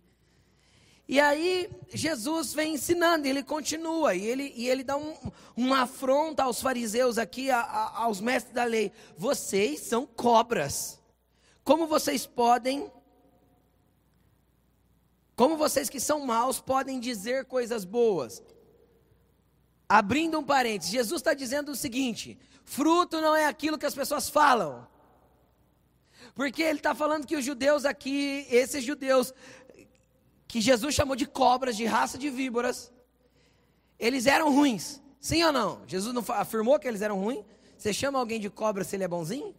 e 1.07 1.21
aí 1.21 1.71
Jesus 1.93 2.53
vem 2.53 2.73
ensinando, 2.73 3.25
ele 3.25 3.43
continua, 3.43 4.13
e 4.13 4.25
ele, 4.25 4.51
e 4.57 4.67
ele 4.67 4.83
dá 4.83 4.97
um, 4.97 5.15
uma 5.55 5.83
afronta 5.83 6.43
aos 6.43 6.59
fariseus 6.59 7.17
aqui, 7.17 7.49
a, 7.49 7.61
a, 7.61 8.03
aos 8.03 8.19
mestres 8.19 8.53
da 8.53 8.65
lei. 8.65 8.91
Vocês 9.17 9.79
são 9.79 10.05
cobras. 10.05 10.99
Como 11.63 11.87
vocês 11.87 12.25
podem, 12.25 12.91
como 15.35 15.57
vocês 15.57 15.89
que 15.89 15.99
são 15.99 16.25
maus 16.25 16.59
podem 16.59 16.99
dizer 16.99 17.45
coisas 17.45 17.83
boas? 17.85 18.41
Abrindo 19.89 20.39
um 20.39 20.43
parênteses, 20.43 20.91
Jesus 20.91 21.21
está 21.21 21.33
dizendo 21.33 21.71
o 21.71 21.75
seguinte: 21.75 22.37
fruto 22.63 23.19
não 23.19 23.35
é 23.35 23.45
aquilo 23.45 23.77
que 23.77 23.85
as 23.85 23.95
pessoas 23.95 24.29
falam. 24.29 24.87
Porque 26.35 26.61
ele 26.61 26.79
está 26.79 26.95
falando 26.95 27.27
que 27.27 27.35
os 27.35 27.45
judeus 27.45 27.85
aqui, 27.85 28.47
esses 28.49 28.83
judeus, 28.83 29.33
que 30.47 30.61
Jesus 30.61 30.95
chamou 30.95 31.15
de 31.15 31.25
cobras, 31.25 31.77
de 31.77 31.85
raça 31.85 32.17
de 32.17 32.29
víboras, 32.29 32.91
eles 33.99 34.25
eram 34.25 34.51
ruins. 34.53 35.01
Sim 35.19 35.43
ou 35.43 35.51
não? 35.51 35.81
Jesus 35.87 36.13
não 36.13 36.23
afirmou 36.35 36.79
que 36.79 36.87
eles 36.87 37.01
eram 37.01 37.19
ruins? 37.19 37.45
Você 37.77 37.93
chama 37.93 38.19
alguém 38.19 38.39
de 38.39 38.49
cobra 38.49 38.83
se 38.83 38.95
ele 38.95 39.03
é 39.03 39.07
bonzinho? 39.07 39.55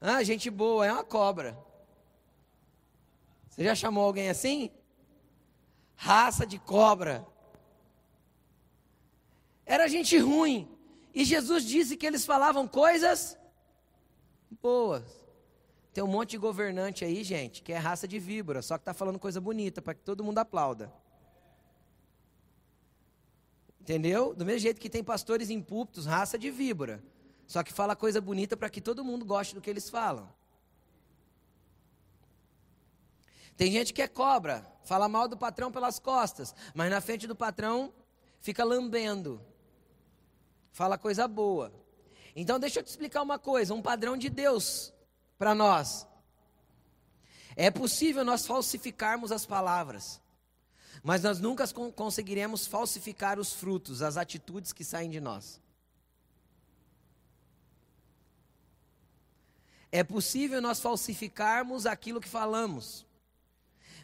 Ah, 0.00 0.22
gente 0.22 0.50
boa, 0.50 0.86
é 0.86 0.92
uma 0.92 1.04
cobra. 1.04 1.56
Você 3.54 3.62
já 3.62 3.74
chamou 3.76 4.04
alguém 4.04 4.28
assim? 4.28 4.68
Raça 5.94 6.44
de 6.44 6.58
cobra. 6.58 7.24
Era 9.64 9.86
gente 9.86 10.18
ruim. 10.18 10.68
E 11.14 11.24
Jesus 11.24 11.64
disse 11.64 11.96
que 11.96 12.04
eles 12.04 12.26
falavam 12.26 12.66
coisas 12.66 13.38
boas. 14.60 15.04
Tem 15.92 16.02
um 16.02 16.08
monte 16.08 16.30
de 16.30 16.38
governante 16.38 17.04
aí, 17.04 17.22
gente, 17.22 17.62
que 17.62 17.72
é 17.72 17.78
raça 17.78 18.08
de 18.08 18.18
víbora, 18.18 18.60
só 18.60 18.76
que 18.76 18.82
está 18.82 18.92
falando 18.92 19.20
coisa 19.20 19.40
bonita 19.40 19.80
para 19.80 19.94
que 19.94 20.02
todo 20.02 20.24
mundo 20.24 20.38
aplauda. 20.38 20.92
Entendeu? 23.80 24.34
Do 24.34 24.44
mesmo 24.44 24.58
jeito 24.58 24.80
que 24.80 24.90
tem 24.90 25.04
pastores 25.04 25.48
em 25.48 25.62
púlpitos, 25.62 26.06
raça 26.06 26.36
de 26.36 26.50
víbora, 26.50 27.00
só 27.46 27.62
que 27.62 27.72
fala 27.72 27.94
coisa 27.94 28.20
bonita 28.20 28.56
para 28.56 28.68
que 28.68 28.80
todo 28.80 29.04
mundo 29.04 29.24
goste 29.24 29.54
do 29.54 29.60
que 29.60 29.70
eles 29.70 29.88
falam. 29.88 30.28
Tem 33.56 33.70
gente 33.70 33.92
que 33.92 34.02
é 34.02 34.08
cobra, 34.08 34.66
fala 34.84 35.08
mal 35.08 35.28
do 35.28 35.36
patrão 35.36 35.70
pelas 35.70 35.98
costas, 35.98 36.54
mas 36.74 36.90
na 36.90 37.00
frente 37.00 37.26
do 37.26 37.36
patrão 37.36 37.92
fica 38.40 38.64
lambendo. 38.64 39.40
Fala 40.72 40.98
coisa 40.98 41.28
boa. 41.28 41.72
Então 42.34 42.58
deixa 42.58 42.80
eu 42.80 42.82
te 42.82 42.88
explicar 42.88 43.22
uma 43.22 43.38
coisa, 43.38 43.74
um 43.74 43.82
padrão 43.82 44.16
de 44.16 44.28
Deus 44.28 44.92
para 45.38 45.54
nós. 45.54 46.06
É 47.56 47.70
possível 47.70 48.24
nós 48.24 48.44
falsificarmos 48.44 49.30
as 49.30 49.46
palavras, 49.46 50.20
mas 51.02 51.22
nós 51.22 51.38
nunca 51.38 51.64
conseguiremos 51.92 52.66
falsificar 52.66 53.38
os 53.38 53.52
frutos, 53.52 54.02
as 54.02 54.16
atitudes 54.16 54.72
que 54.72 54.82
saem 54.82 55.08
de 55.08 55.20
nós. 55.20 55.60
É 59.92 60.02
possível 60.02 60.60
nós 60.60 60.80
falsificarmos 60.80 61.86
aquilo 61.86 62.20
que 62.20 62.28
falamos, 62.28 63.06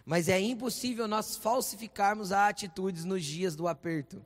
mas 0.04 0.28
é 0.28 0.40
impossível 0.40 1.06
nós 1.06 1.36
falsificarmos 1.36 2.32
as 2.32 2.50
atitudes 2.50 3.04
nos 3.04 3.24
dias 3.24 3.54
do 3.54 3.68
aperto. 3.68 4.24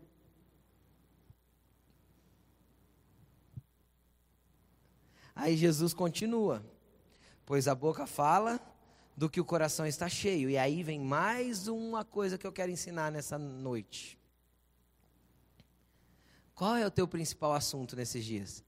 Aí 5.34 5.56
Jesus 5.56 5.92
continua: 5.92 6.64
Pois 7.44 7.66
a 7.66 7.74
boca 7.74 8.06
fala 8.06 8.60
do 9.16 9.28
que 9.28 9.40
o 9.40 9.44
coração 9.44 9.86
está 9.86 10.08
cheio. 10.08 10.48
E 10.48 10.56
aí 10.56 10.82
vem 10.82 11.00
mais 11.00 11.68
uma 11.68 12.04
coisa 12.04 12.38
que 12.38 12.46
eu 12.46 12.52
quero 12.52 12.70
ensinar 12.70 13.10
nessa 13.10 13.38
noite. 13.38 14.18
Qual 16.54 16.76
é 16.76 16.86
o 16.86 16.90
teu 16.90 17.06
principal 17.06 17.52
assunto 17.52 17.96
nesses 17.96 18.24
dias? 18.24 18.64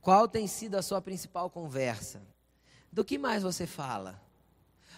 Qual 0.00 0.26
tem 0.26 0.48
sido 0.48 0.74
a 0.76 0.82
sua 0.82 1.00
principal 1.00 1.48
conversa? 1.48 2.20
Do 2.90 3.04
que 3.04 3.16
mais 3.16 3.42
você 3.42 3.66
fala? 3.66 4.20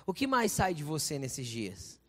O 0.07 0.13
que 0.13 0.27
mais 0.27 0.53
sai 0.53 0.75
de 0.75 0.85
você 0.85 1.19
nesses 1.19 1.47
dias? 1.47 2.01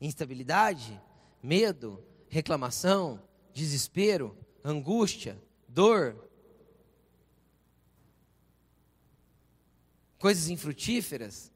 Instabilidade? 0.00 1.00
Medo? 1.42 2.02
Reclamação? 2.28 3.22
Desespero? 3.52 4.36
Angústia? 4.64 5.40
Dor? 5.68 6.28
Coisas 10.18 10.48
infrutíferas? 10.48 11.52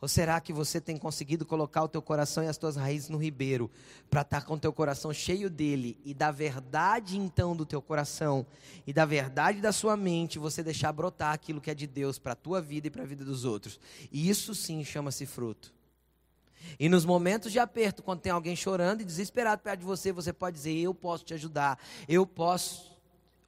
Ou 0.00 0.08
será 0.08 0.40
que 0.40 0.52
você 0.52 0.80
tem 0.80 0.96
conseguido 0.96 1.46
colocar 1.46 1.82
o 1.82 1.88
teu 1.88 2.02
coração 2.02 2.44
e 2.44 2.48
as 2.48 2.56
tuas 2.56 2.76
raízes 2.76 3.08
no 3.08 3.18
ribeiro, 3.18 3.70
para 4.10 4.20
estar 4.20 4.40
tá 4.40 4.46
com 4.46 4.54
o 4.54 4.58
teu 4.58 4.72
coração 4.72 5.12
cheio 5.12 5.48
dele 5.48 5.98
e 6.04 6.12
da 6.12 6.30
verdade 6.30 7.16
então 7.16 7.56
do 7.56 7.64
teu 7.64 7.80
coração 7.80 8.46
e 8.86 8.92
da 8.92 9.04
verdade 9.04 9.60
da 9.60 9.72
sua 9.72 9.96
mente, 9.96 10.38
você 10.38 10.62
deixar 10.62 10.92
brotar 10.92 11.32
aquilo 11.32 11.60
que 11.60 11.70
é 11.70 11.74
de 11.74 11.86
Deus 11.86 12.18
para 12.18 12.32
a 12.32 12.36
tua 12.36 12.60
vida 12.60 12.86
e 12.86 12.90
para 12.90 13.02
a 13.02 13.06
vida 13.06 13.24
dos 13.24 13.44
outros. 13.44 13.80
E 14.12 14.28
isso 14.28 14.54
sim 14.54 14.84
chama-se 14.84 15.26
fruto. 15.26 15.74
E 16.78 16.88
nos 16.88 17.04
momentos 17.04 17.52
de 17.52 17.58
aperto, 17.58 18.02
quando 18.02 18.20
tem 18.20 18.32
alguém 18.32 18.56
chorando 18.56 19.00
e 19.00 19.04
desesperado 19.04 19.62
perto 19.62 19.80
de 19.80 19.86
você, 19.86 20.10
você 20.12 20.32
pode 20.32 20.56
dizer: 20.56 20.76
Eu 20.76 20.92
posso 20.92 21.24
te 21.24 21.32
ajudar, 21.34 21.78
eu 22.08 22.26
posso 22.26 22.95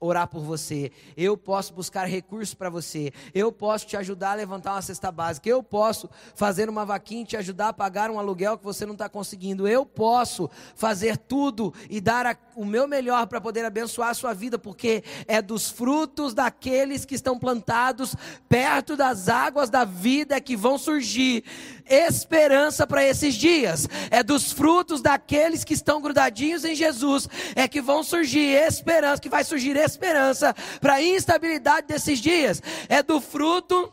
orar 0.01 0.29
por 0.29 0.41
você, 0.41 0.93
eu 1.17 1.37
posso 1.37 1.75
buscar 1.75 2.05
recursos 2.07 2.55
para 2.55 2.71
você, 2.71 3.13
eu 3.35 3.51
posso 3.51 3.87
te 3.87 3.97
ajudar 3.97 4.33
a 4.33 4.35
levantar 4.35 4.73
uma 4.73 4.83
cesta 4.83 5.11
básica, 5.11 5.49
eu 5.49 5.63
posso 5.63 6.09
fazer 6.35 6.69
uma 6.69 6.85
vaquinha 6.85 7.23
e 7.23 7.27
te 7.27 7.37
ajudar 7.37 7.69
a 7.69 7.73
pagar 7.73 8.09
um 8.11 8.19
aluguel 8.19 8.57
que 8.57 8.65
você 8.65 8.87
não 8.87 8.93
está 8.93 9.09
conseguindo, 9.09 9.67
eu 9.67 9.85
posso 9.85 10.49
fazer 10.77 11.17
tudo 11.17 11.75
e 11.91 12.01
dar 12.01 12.27
a, 12.27 12.37
o 12.55 12.65
meu 12.65 12.87
melhor 12.87 13.27
para 13.27 13.41
poder 13.41 13.65
abençoar 13.65 14.11
a 14.11 14.15
sua 14.15 14.33
vida, 14.33 14.57
porque 14.59 15.03
é 15.27 15.43
dos 15.43 15.69
frutos 15.69 16.33
daqueles 16.33 17.05
que 17.05 17.17
estão 17.17 17.37
plantados 17.37 18.15
perto 18.49 18.97
das 18.97 19.29
águas 19.29 19.69
da 19.69 19.85
vida 19.85 20.41
que 20.41 20.57
vão 20.57 20.79
surgir 20.79 21.45
esperança 21.89 22.87
para 22.87 23.05
esses 23.05 23.35
dias, 23.35 23.89
é 24.11 24.23
dos 24.23 24.53
frutos 24.53 25.01
daqueles 25.01 25.65
que 25.65 25.75
estão 25.75 26.01
grudadinhos 26.01 26.65
em 26.65 26.75
Jesus, 26.75 27.29
é 27.55 27.67
que 27.67 27.81
vão 27.81 28.03
surgir 28.03 28.55
esperança, 28.55 29.21
que 29.21 29.29
vai 29.29 29.45
surgir 29.45 29.77
esperança 29.77 30.55
para 30.81 30.95
a 30.95 31.03
instabilidade 31.03 31.87
desses 31.87 32.19
dias, 32.19 32.63
é 32.89 33.03
do 33.03 33.21
fruto 33.21 33.93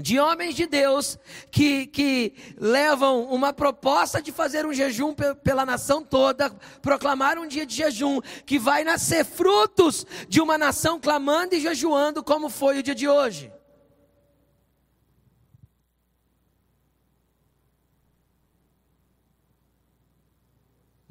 de 0.00 0.18
homens 0.18 0.54
de 0.54 0.66
Deus 0.66 1.18
que, 1.50 1.86
que 1.86 2.34
levam 2.58 3.24
uma 3.24 3.52
proposta 3.52 4.22
de 4.22 4.32
fazer 4.32 4.64
um 4.64 4.72
jejum 4.72 5.14
pela 5.44 5.66
nação 5.66 6.02
toda, 6.02 6.50
proclamar 6.80 7.38
um 7.38 7.46
dia 7.46 7.66
de 7.66 7.76
jejum, 7.76 8.20
que 8.46 8.58
vai 8.58 8.84
nascer 8.84 9.24
frutos 9.24 10.06
de 10.28 10.40
uma 10.40 10.56
nação 10.56 10.98
clamando 10.98 11.54
e 11.54 11.60
jejuando, 11.60 12.22
como 12.22 12.48
foi 12.48 12.78
o 12.78 12.82
dia 12.82 12.94
de 12.94 13.08
hoje. 13.08 13.52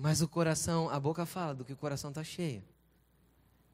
Mas 0.02 0.20
o 0.20 0.28
coração, 0.28 0.90
a 0.90 1.00
boca 1.00 1.28
fala 1.28 1.54
do 1.54 1.64
que 1.64 1.74
o 1.74 1.78
coração 1.78 2.10
está 2.10 2.24
cheio. 2.24 2.64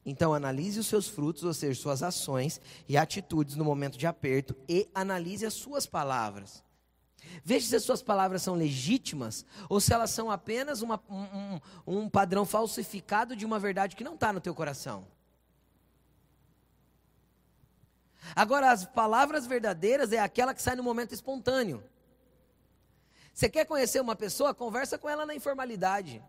Então 0.04 0.34
analise 0.34 0.78
os 0.78 0.86
seus 0.86 1.08
frutos, 1.08 1.42
ou 1.42 1.54
seja, 1.54 1.80
suas 1.80 2.02
ações 2.02 2.60
e 2.86 2.98
atitudes 2.98 3.56
no 3.56 3.64
momento 3.64 3.96
de 3.96 4.06
aperto 4.06 4.54
e 4.68 4.86
analise 4.94 5.46
as 5.46 5.54
suas 5.54 5.86
palavras. 5.86 6.62
Veja 7.42 7.66
se 7.66 7.76
as 7.76 7.82
suas 7.82 8.02
palavras 8.02 8.42
são 8.42 8.54
legítimas 8.54 9.46
ou 9.70 9.80
se 9.80 9.90
elas 9.90 10.10
são 10.10 10.30
apenas 10.30 10.82
uma, 10.82 11.00
um, 11.08 11.60
um 11.86 12.10
padrão 12.10 12.44
falsificado 12.44 13.34
de 13.34 13.46
uma 13.46 13.58
verdade 13.58 13.96
que 13.96 14.04
não 14.04 14.12
está 14.12 14.30
no 14.30 14.40
teu 14.40 14.54
coração. 14.54 15.06
Agora, 18.36 18.70
as 18.70 18.84
palavras 18.84 19.46
verdadeiras 19.46 20.12
é 20.12 20.18
aquela 20.18 20.52
que 20.52 20.60
sai 20.60 20.76
no 20.76 20.82
momento 20.82 21.14
espontâneo. 21.14 21.82
Você 23.38 23.48
quer 23.48 23.64
conhecer 23.66 24.00
uma 24.00 24.16
pessoa? 24.16 24.52
Conversa 24.52 24.98
com 24.98 25.08
ela 25.08 25.24
na 25.24 25.32
informalidade. 25.32 26.20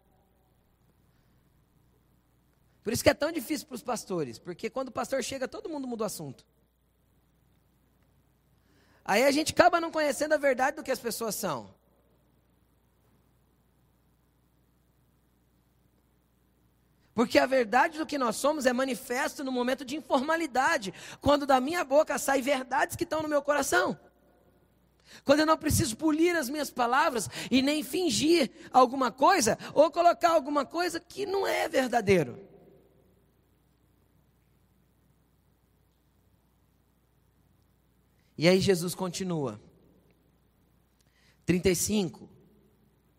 Por 2.84 2.93
isso 2.93 3.04
que 3.04 3.10
é 3.10 3.15
tão 3.15 3.32
difícil 3.32 3.65
para 3.65 3.74
os 3.74 3.82
pastores, 3.82 4.38
porque 4.38 4.69
quando 4.69 4.89
o 4.89 4.91
pastor 4.91 5.24
chega, 5.24 5.48
todo 5.48 5.67
mundo 5.67 5.88
muda 5.88 6.04
o 6.04 6.06
assunto. 6.06 6.45
Aí 9.04 9.24
a 9.24 9.32
gente 9.32 9.54
acaba 9.54 9.82
não 9.82 9.89
conhecendo 9.89 10.34
a 10.34 10.38
verdade 10.38 10.78
do 10.78 10.84
que 10.84 10.91
as 10.91 11.00
pessoas 11.00 11.34
são. 11.34 11.74
Porque 17.15 17.39
a 17.39 17.48
verdade 17.48 17.98
do 17.98 18.06
que 18.06 18.19
nós 18.19 18.36
somos 18.36 18.67
é 18.67 18.72
manifesto 18.72 19.43
no 19.43 19.52
momento 19.52 19.84
de 19.84 19.98
informalidade, 19.98 20.93
quando 21.19 21.48
da 21.48 21.60
minha 21.60 21.84
boca 21.84 22.19
saem 22.19 22.43
verdades 22.43 22.95
que 22.95 23.04
estão 23.04 23.24
no 23.24 23.28
meu 23.28 23.41
coração. 23.41 24.00
Quando 25.24 25.41
eu 25.41 25.45
não 25.45 25.58
preciso 25.58 25.98
polir 25.98 26.36
as 26.36 26.50
minhas 26.50 26.69
palavras 26.69 27.30
e 27.50 27.62
nem 27.62 27.84
fingir 27.84 28.50
alguma 28.72 29.12
coisa 29.12 29.58
ou 29.74 29.91
colocar 29.91 30.32
alguma 30.32 30.65
coisa 30.65 31.00
que 31.00 31.26
não 31.26 31.45
é 31.45 31.67
verdadeiro. 31.67 32.39
E 38.38 38.48
aí 38.48 38.60
Jesus 38.60 38.95
continua. 38.95 39.60
35 41.45 42.30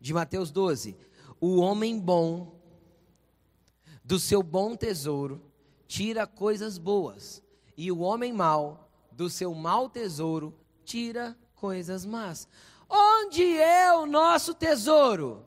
de 0.00 0.14
Mateus 0.14 0.50
12. 0.50 0.96
O 1.40 1.56
homem 1.58 1.98
bom 1.98 2.58
do 4.02 4.18
seu 4.18 4.42
bom 4.42 4.74
tesouro 4.74 5.40
tira 5.86 6.26
coisas 6.26 6.78
boas, 6.78 7.42
e 7.76 7.92
o 7.92 7.98
homem 7.98 8.32
mau 8.32 8.90
do 9.12 9.28
seu 9.28 9.54
mau 9.54 9.88
tesouro 9.90 10.52
tira 10.84 11.36
coisas 11.60 12.06
más. 12.06 12.48
Onde 12.88 13.58
é 13.58 13.92
o 13.92 14.06
nosso 14.06 14.54
tesouro? 14.54 15.44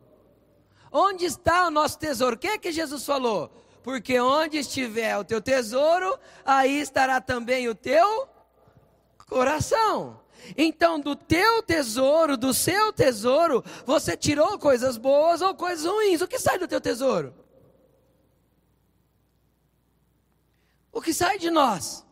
Onde 0.92 1.26
está 1.26 1.68
o 1.68 1.72
nosso 1.72 1.98
tesouro? 1.98 2.36
O 2.36 2.40
que 2.40 2.48
é 2.48 2.58
que 2.58 2.72
Jesus 2.72 3.04
falou? 3.04 3.52
Porque 3.82 4.20
onde 4.20 4.60
estiver 4.60 5.18
o 5.18 5.24
teu 5.26 5.42
tesouro, 5.42 6.18
aí 6.46 6.80
estará 6.80 7.20
também 7.20 7.68
o 7.68 7.76
teu 7.76 8.30
coração. 9.28 10.22
Então, 10.56 11.00
do 11.00 11.16
teu 11.16 11.64
tesouro, 11.64 12.38
do 12.38 12.54
seu 12.54 12.94
tesouro, 12.94 13.64
você 13.86 14.16
tirou 14.16 14.60
coisas 14.60 14.98
boas 14.98 15.42
ou 15.42 15.56
coisas 15.56 15.86
ruins. 15.86 16.22
O 16.22 16.28
que 16.28 16.38
sai 16.38 16.60
do 16.60 16.68
teu 16.68 16.80
tesouro? 16.80 17.34
O 20.92 21.02
que 21.02 21.14
sai 21.14 21.40
de 21.40 21.50
nós? 21.50 22.06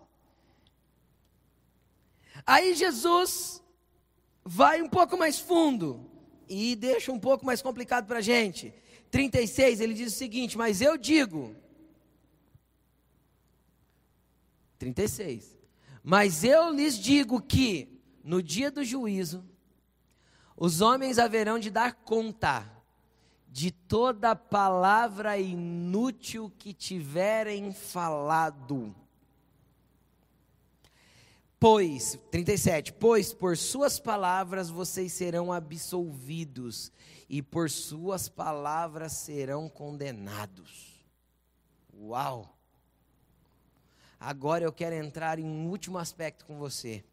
Aí 2.46 2.74
Jesus 2.74 3.61
vai 4.44 4.82
um 4.82 4.90
pouco 4.90 5.18
mais 5.18 5.40
fundo 5.40 6.10
e 6.48 6.76
deixa 6.76 7.12
um 7.12 7.20
pouco 7.20 7.46
mais 7.46 7.62
complicado 7.62 8.06
para 8.06 8.20
a 8.20 8.22
gente. 8.22 8.74
36, 9.10 9.82
ele 9.82 9.94
diz 9.94 10.14
o 10.14 10.18
seguinte: 10.18 10.58
Mas 10.58 10.82
eu 10.82 10.98
digo. 10.98 11.56
36. 14.78 15.58
Mas 16.04 16.44
eu 16.44 16.74
lhes 16.74 16.98
digo 16.98 17.40
que, 17.42 18.02
no 18.24 18.42
dia 18.42 18.72
do 18.72 18.84
juízo, 18.84 19.46
os 20.58 20.82
homens 20.82 21.20
haverão 21.20 21.60
de 21.60 21.70
dar 21.70 21.94
conta 21.94 22.68
de 23.48 23.70
toda 23.70 24.36
palavra 24.36 25.38
inútil 25.38 26.52
que 26.58 26.74
tiverem 26.74 27.74
falado. 27.74 28.96
Pois, 31.62 32.18
37, 32.32 32.92
pois 32.94 33.32
por 33.36 33.56
suas 33.56 34.00
palavras 34.00 34.72
vocês 34.72 35.14
serão 35.14 35.54
absolvidos, 35.54 36.92
e 37.30 37.40
por 37.40 37.70
suas 37.70 38.28
palavras 38.28 39.12
serão 39.12 39.70
condenados. 39.70 41.06
Uau! 41.94 42.58
Agora 44.20 44.64
eu 44.64 44.74
quero 44.74 44.96
entrar 44.96 45.38
em 45.38 45.46
um 45.46 45.70
último 45.70 46.00
aspecto 46.00 46.46
com 46.46 46.58
você. 46.58 47.06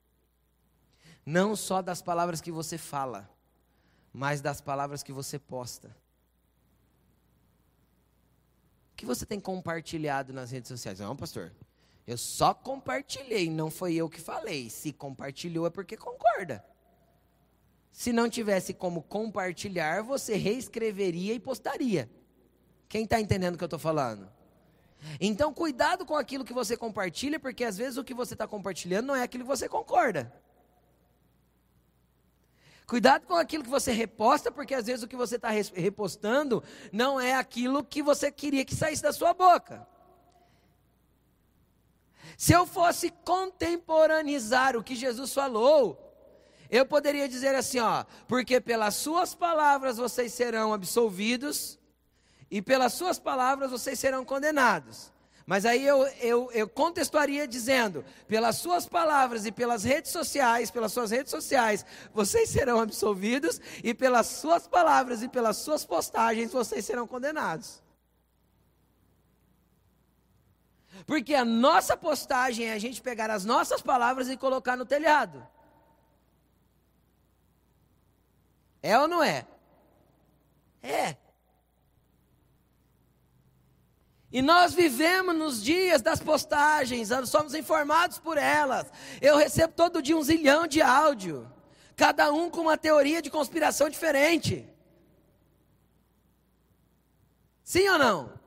Não 1.27 1.55
só 1.55 1.83
das 1.83 2.01
palavras 2.01 2.41
que 2.41 2.51
você 2.51 2.79
fala, 2.79 3.29
mas 4.15 4.41
das 4.41 4.63
palavras 4.63 5.03
que 5.03 5.13
você 5.13 5.39
posta. 5.39 5.95
O 8.93 8.97
que 8.97 9.05
você 9.05 9.27
tem 9.27 9.39
compartilhado 9.39 10.33
nas 10.33 10.51
redes 10.51 10.69
sociais? 10.69 11.01
Não, 11.01 11.15
pastor. 11.15 11.53
Eu 12.09 12.17
só 12.17 12.55
compartilhei, 12.55 13.51
não 13.51 13.71
foi 13.71 13.95
eu 13.95 14.09
que 14.09 14.19
falei. 14.19 14.71
Se 14.71 14.95
compartilhou 14.95 15.67
é 15.67 15.71
porque 15.71 15.95
concorda. 15.95 16.65
Se 17.93 18.15
não 18.15 18.31
tivesse 18.31 18.73
como 18.73 19.03
compartilhar, 19.03 20.03
você 20.03 20.35
reescreveria 20.35 21.35
e 21.35 21.39
postaria. 21.39 22.09
Quem 22.89 23.05
está 23.05 23.21
entendendo 23.21 23.57
o 23.57 23.59
que 23.59 23.65
eu 23.65 23.67
estou 23.67 23.79
falando? 23.79 24.27
Então, 25.21 25.53
cuidado 25.53 26.07
com 26.07 26.17
aquilo 26.17 26.47
que 26.47 26.53
você 26.55 26.79
compartilha, 26.79 27.39
porque 27.39 27.63
às 27.63 27.77
vezes 27.77 27.99
o 27.99 28.05
que 28.05 28.15
você 28.15 28.33
está 28.33 28.49
compartilhando 28.49 29.09
não 29.09 29.15
é 29.15 29.23
aquilo 29.23 29.45
que 29.45 29.49
você 29.49 29.69
concorda. 29.69 30.33
Cuidado 32.87 33.27
com 33.27 33.35
aquilo 33.35 33.63
que 33.63 33.69
você 33.69 33.93
reposta, 33.93 34.51
porque 34.51 34.75
às 34.75 34.87
vezes 34.87 35.03
o 35.03 35.09
que 35.09 35.15
você 35.15 35.37
está 35.37 35.51
repostando 35.51 36.65
não 36.91 37.21
é 37.21 37.35
aquilo 37.35 37.85
que 37.85 38.03
você 38.03 38.33
queria 38.33 38.65
que 38.65 38.75
saísse 38.75 39.03
da 39.03 39.13
sua 39.13 39.35
boca. 39.35 39.87
Se 42.39 42.53
eu 42.53 42.65
fosse 42.65 43.11
contemporaneizar 43.25 44.77
o 44.77 44.83
que 44.85 44.95
Jesus 44.95 45.35
falou, 45.35 45.99
eu 46.71 46.87
poderia 46.87 47.29
dizer 47.29 47.53
assim, 47.57 47.81
ó, 47.81 48.05
porque 48.29 48.61
pelas 48.61 48.95
suas 48.95 49.35
palavras 49.35 49.97
vocês 49.97 50.33
serão 50.33 50.73
absolvidos 50.73 51.81
e 52.49 52.63
pelas 52.63 52.93
suas 52.93 53.19
palavras 53.19 53.73
vocês 53.73 53.99
serão 53.99 54.25
condenados. 54.25 55.13
Mas 55.45 55.67
aí 55.67 55.85
eu, 55.85 56.07
eu, 56.21 56.49
eu 56.53 56.69
contextuaria 56.69 57.49
dizendo: 57.49 58.05
pelas 58.29 58.59
suas 58.59 58.87
palavras 58.87 59.45
e 59.45 59.51
pelas 59.51 59.83
redes 59.83 60.13
sociais, 60.13 60.71
pelas 60.71 60.93
suas 60.93 61.11
redes 61.11 61.33
sociais, 61.33 61.85
vocês 62.15 62.51
serão 62.51 62.79
absolvidos, 62.81 63.61
e 63.83 63.93
pelas 63.93 64.27
suas 64.27 64.69
palavras 64.69 65.25
e 65.25 65.29
pelas 65.29 65.57
suas 65.57 65.85
postagens, 65.85 66.53
vocês 66.53 66.85
serão 66.85 67.07
condenados. 67.07 67.83
Porque 71.07 71.35
a 71.35 71.45
nossa 71.45 71.97
postagem 71.97 72.67
é 72.67 72.73
a 72.73 72.79
gente 72.79 73.01
pegar 73.01 73.31
as 73.31 73.45
nossas 73.45 73.81
palavras 73.81 74.29
e 74.29 74.37
colocar 74.37 74.77
no 74.77 74.85
telhado. 74.85 75.47
É 78.83 78.99
ou 78.99 79.09
não 79.09 79.23
é? 79.23 79.47
É. 80.83 81.17
E 84.31 84.43
nós 84.43 84.75
vivemos 84.75 85.35
nos 85.35 85.63
dias 85.63 86.03
das 86.03 86.21
postagens, 86.21 87.09
somos 87.27 87.55
informados 87.55 88.19
por 88.19 88.37
elas. 88.37 88.87
Eu 89.23 89.37
recebo 89.37 89.73
todo 89.75 90.03
dia 90.03 90.17
um 90.17 90.23
zilhão 90.23 90.67
de 90.67 90.83
áudio, 90.83 91.51
cada 91.97 92.31
um 92.33 92.51
com 92.51 92.61
uma 92.61 92.77
teoria 92.77 93.23
de 93.23 93.31
conspiração 93.31 93.89
diferente. 93.89 94.69
Sim 97.65 97.89
ou 97.89 97.99
não? 97.99 98.39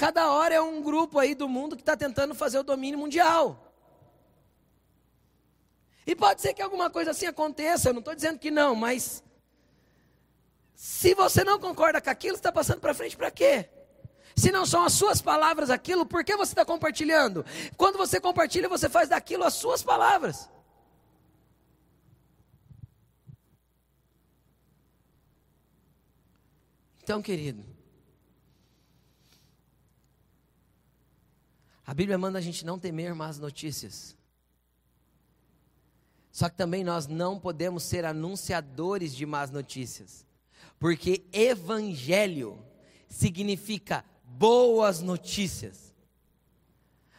Cada 0.00 0.32
hora 0.32 0.54
é 0.54 0.60
um 0.62 0.80
grupo 0.80 1.18
aí 1.18 1.34
do 1.34 1.46
mundo 1.46 1.76
que 1.76 1.82
está 1.82 1.94
tentando 1.94 2.34
fazer 2.34 2.58
o 2.58 2.62
domínio 2.62 2.98
mundial. 2.98 3.70
E 6.06 6.16
pode 6.16 6.40
ser 6.40 6.54
que 6.54 6.62
alguma 6.62 6.88
coisa 6.88 7.10
assim 7.10 7.26
aconteça, 7.26 7.90
eu 7.90 7.92
não 7.92 7.98
estou 7.98 8.14
dizendo 8.14 8.38
que 8.38 8.50
não, 8.50 8.74
mas 8.74 9.22
se 10.74 11.14
você 11.14 11.44
não 11.44 11.60
concorda 11.60 12.00
com 12.00 12.08
aquilo, 12.08 12.34
você 12.34 12.40
está 12.40 12.50
passando 12.50 12.80
para 12.80 12.94
frente 12.94 13.14
para 13.14 13.30
quê? 13.30 13.68
Se 14.34 14.50
não 14.50 14.64
são 14.64 14.86
as 14.86 14.94
suas 14.94 15.20
palavras 15.20 15.68
aquilo, 15.68 16.06
por 16.06 16.24
que 16.24 16.34
você 16.34 16.52
está 16.52 16.64
compartilhando? 16.64 17.44
Quando 17.76 17.98
você 17.98 18.18
compartilha, 18.18 18.70
você 18.70 18.88
faz 18.88 19.10
daquilo 19.10 19.44
as 19.44 19.52
suas 19.52 19.82
palavras. 19.82 20.48
Então, 27.02 27.20
querido, 27.20 27.69
A 31.90 31.92
Bíblia 31.92 32.16
manda 32.16 32.38
a 32.38 32.40
gente 32.40 32.64
não 32.64 32.78
temer 32.78 33.16
más 33.16 33.40
notícias. 33.40 34.16
Só 36.30 36.48
que 36.48 36.56
também 36.56 36.84
nós 36.84 37.08
não 37.08 37.36
podemos 37.36 37.82
ser 37.82 38.04
anunciadores 38.04 39.12
de 39.12 39.26
más 39.26 39.50
notícias. 39.50 40.24
Porque 40.78 41.26
evangelho 41.32 42.64
significa 43.08 44.04
boas 44.22 45.00
notícias. 45.00 45.92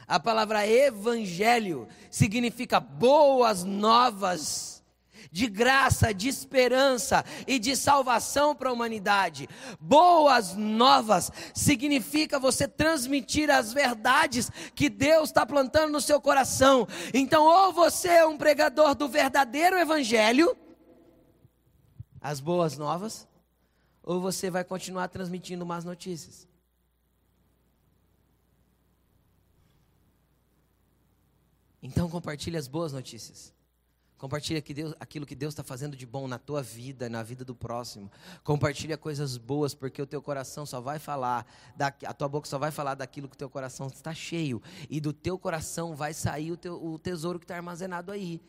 A 0.07 0.17
palavra 0.17 0.65
evangelho 0.65 1.85
significa 2.09 2.79
boas 2.79 3.65
novas 3.65 4.80
de 5.31 5.47
graça, 5.47 6.13
de 6.13 6.29
esperança 6.29 7.25
e 7.45 7.59
de 7.59 7.75
salvação 7.75 8.55
para 8.55 8.69
a 8.69 8.73
humanidade. 8.73 9.47
Boas 9.79 10.55
novas 10.55 11.31
significa 11.53 12.39
você 12.39 12.67
transmitir 12.67 13.49
as 13.49 13.73
verdades 13.73 14.49
que 14.73 14.89
Deus 14.89 15.29
está 15.29 15.45
plantando 15.45 15.91
no 15.91 16.01
seu 16.01 16.21
coração. 16.21 16.87
Então, 17.13 17.45
ou 17.45 17.73
você 17.73 18.07
é 18.07 18.25
um 18.25 18.37
pregador 18.37 18.95
do 18.95 19.07
verdadeiro 19.07 19.77
evangelho, 19.77 20.55
as 22.19 22.39
boas 22.39 22.77
novas, 22.77 23.27
ou 24.03 24.21
você 24.21 24.49
vai 24.49 24.63
continuar 24.63 25.07
transmitindo 25.07 25.65
más 25.65 25.83
notícias. 25.83 26.47
Então 31.81 32.09
compartilhe 32.09 32.57
as 32.57 32.67
boas 32.67 32.93
notícias. 32.93 33.53
Compartilha 34.21 34.61
que 34.61 34.71
Deus, 34.71 34.93
aquilo 34.99 35.25
que 35.25 35.33
Deus 35.33 35.51
está 35.51 35.63
fazendo 35.63 35.97
de 35.97 36.05
bom 36.05 36.27
na 36.27 36.37
tua 36.37 36.61
vida, 36.61 37.09
na 37.09 37.23
vida 37.23 37.43
do 37.43 37.55
próximo. 37.55 38.07
Compartilha 38.43 38.95
coisas 38.95 39.35
boas, 39.35 39.73
porque 39.73 39.99
o 39.99 40.05
teu 40.05 40.21
coração 40.21 40.63
só 40.63 40.79
vai 40.79 40.99
falar, 40.99 41.43
da, 41.75 41.87
a 41.87 42.13
tua 42.13 42.29
boca 42.29 42.47
só 42.47 42.59
vai 42.59 42.69
falar 42.69 42.93
daquilo 42.93 43.27
que 43.27 43.33
o 43.33 43.37
teu 43.37 43.49
coração 43.49 43.87
está 43.87 44.13
cheio. 44.13 44.61
E 44.91 45.01
do 45.01 45.11
teu 45.11 45.39
coração 45.39 45.95
vai 45.95 46.13
sair 46.13 46.51
o, 46.51 46.55
teu, 46.55 46.75
o 46.75 46.99
tesouro 46.99 47.39
que 47.39 47.45
está 47.45 47.55
armazenado 47.55 48.11
aí. 48.11 48.39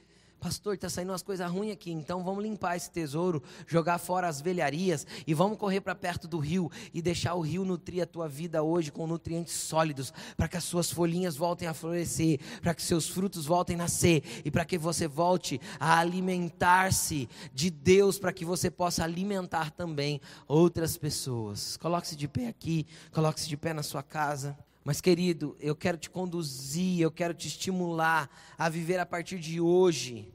Pastor, 0.43 0.75
está 0.75 0.91
saindo 0.91 1.13
umas 1.13 1.23
coisas 1.23 1.49
ruins 1.49 1.73
aqui, 1.73 1.93
então 1.93 2.25
vamos 2.25 2.43
limpar 2.43 2.77
esse 2.77 2.91
tesouro, 2.91 3.41
jogar 3.65 3.97
fora 3.99 4.27
as 4.27 4.41
velharias 4.41 5.07
e 5.25 5.33
vamos 5.33 5.57
correr 5.57 5.81
para 5.81 5.95
perto 5.95 6.27
do 6.27 6.37
rio 6.41 6.69
e 6.93 7.01
deixar 7.01 7.35
o 7.35 7.41
rio 7.41 7.65
nutrir 7.65 8.03
a 8.03 8.07
tua 8.07 8.29
vida 8.29 8.61
hoje 8.61 8.91
com 8.91 9.07
nutrientes 9.07 9.55
sólidos, 9.55 10.13
para 10.37 10.49
que 10.49 10.57
as 10.57 10.65
suas 10.65 10.91
folhinhas 10.91 11.37
voltem 11.37 11.69
a 11.69 11.73
florescer, 11.73 12.41
para 12.61 12.75
que 12.75 12.83
seus 12.83 13.09
frutos 13.09 13.47
voltem 13.47 13.77
a 13.77 13.85
nascer 13.85 14.25
e 14.45 14.51
para 14.51 14.65
que 14.65 14.77
você 14.77 15.07
volte 15.07 15.61
a 15.79 16.01
alimentar-se 16.01 17.29
de 17.55 17.71
Deus, 17.71 18.19
para 18.19 18.33
que 18.33 18.45
você 18.45 18.69
possa 18.69 19.05
alimentar 19.05 19.71
também 19.71 20.21
outras 20.49 20.97
pessoas. 20.97 21.77
Coloque-se 21.77 22.17
de 22.17 22.27
pé 22.27 22.49
aqui, 22.49 22.85
coloque-se 23.13 23.49
de 23.49 23.57
pé 23.57 23.73
na 23.73 23.85
sua 23.85 24.03
casa. 24.03 24.59
Mas, 24.85 25.01
querido, 25.01 25.57
eu 25.61 25.77
quero 25.77 25.97
te 25.97 26.11
conduzir, 26.11 27.01
eu 27.01 27.11
quero 27.11 27.35
te 27.35 27.47
estimular 27.47 28.29
a 28.59 28.69
viver 28.69 28.99
a 28.99 29.07
partir 29.07 29.39
de 29.39 29.61
hoje 29.61 30.29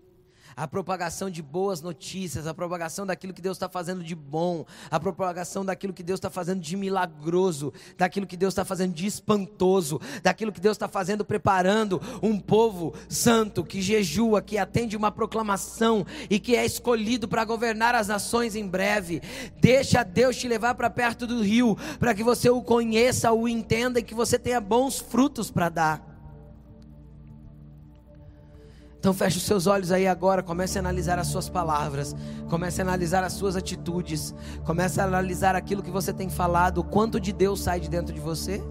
a 0.57 0.67
propagação 0.67 1.29
de 1.29 1.43
boas 1.43 1.83
notícias, 1.83 2.47
a 2.47 2.53
propagação 2.53 3.05
daquilo 3.05 3.31
que 3.31 3.43
Deus 3.43 3.57
está 3.57 3.69
fazendo 3.69 4.03
de 4.03 4.15
bom, 4.15 4.65
a 4.89 4.99
propagação 4.99 5.63
daquilo 5.63 5.93
que 5.93 6.01
Deus 6.01 6.17
está 6.17 6.31
fazendo 6.31 6.59
de 6.59 6.75
milagroso, 6.75 7.71
daquilo 7.95 8.25
que 8.25 8.35
Deus 8.35 8.53
está 8.53 8.65
fazendo 8.65 8.91
de 8.91 9.05
espantoso, 9.05 10.01
daquilo 10.23 10.51
que 10.51 10.59
Deus 10.59 10.73
está 10.73 10.87
fazendo 10.87 11.23
preparando 11.23 12.01
um 12.23 12.39
povo 12.39 12.95
santo 13.07 13.63
que 13.63 13.83
jejua, 13.83 14.41
que 14.41 14.57
atende 14.57 14.97
uma 14.97 15.11
proclamação 15.11 16.03
e 16.27 16.39
que 16.39 16.55
é 16.55 16.65
escolhido 16.65 17.27
para 17.27 17.45
governar 17.45 17.93
as 17.93 18.07
nações 18.07 18.55
em 18.55 18.67
breve. 18.67 19.21
Deixa 19.61 20.01
Deus 20.01 20.37
te 20.37 20.47
levar 20.47 20.73
para 20.73 20.89
perto 20.89 21.27
do 21.27 21.43
rio, 21.43 21.77
para 21.99 22.15
que 22.15 22.23
você 22.23 22.49
o 22.49 22.63
conheça, 22.63 23.31
o 23.31 23.47
entenda 23.47 23.99
e 23.99 24.03
que 24.03 24.15
você 24.15 24.39
tenha 24.39 24.59
bons 24.59 24.97
frutos 24.97 25.51
para 25.51 25.69
dar. 25.69 26.16
Então 28.99 29.13
feche 29.13 29.37
os 29.37 29.43
seus 29.43 29.67
olhos 29.67 29.91
aí 29.91 30.07
agora, 30.07 30.41
comece 30.41 30.77
a 30.77 30.81
analisar 30.81 31.19
as 31.19 31.27
suas 31.27 31.47
palavras, 31.47 32.15
comece 32.49 32.81
a 32.81 32.83
analisar 32.83 33.23
as 33.23 33.33
suas 33.33 33.55
atitudes, 33.55 34.33
comece 34.65 34.99
a 34.99 35.03
analisar 35.03 35.55
aquilo 35.55 35.83
que 35.83 35.91
você 35.91 36.11
tem 36.11 36.29
falado, 36.29 36.79
o 36.79 36.83
quanto 36.83 37.19
de 37.19 37.31
Deus 37.31 37.61
sai 37.61 37.79
de 37.79 37.89
dentro 37.89 38.13
de 38.13 38.19
você. 38.19 38.61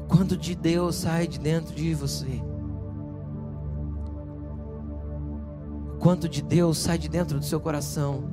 O 0.00 0.06
quanto 0.08 0.36
de 0.36 0.54
Deus 0.54 0.96
sai 0.96 1.26
de 1.26 1.38
dentro 1.38 1.74
de 1.74 1.94
você. 1.94 2.42
O 5.94 5.98
quanto 5.98 6.28
de 6.28 6.42
Deus 6.42 6.78
sai 6.78 6.96
de 6.98 7.08
dentro 7.08 7.38
do 7.38 7.44
seu 7.44 7.60
coração. 7.60 8.24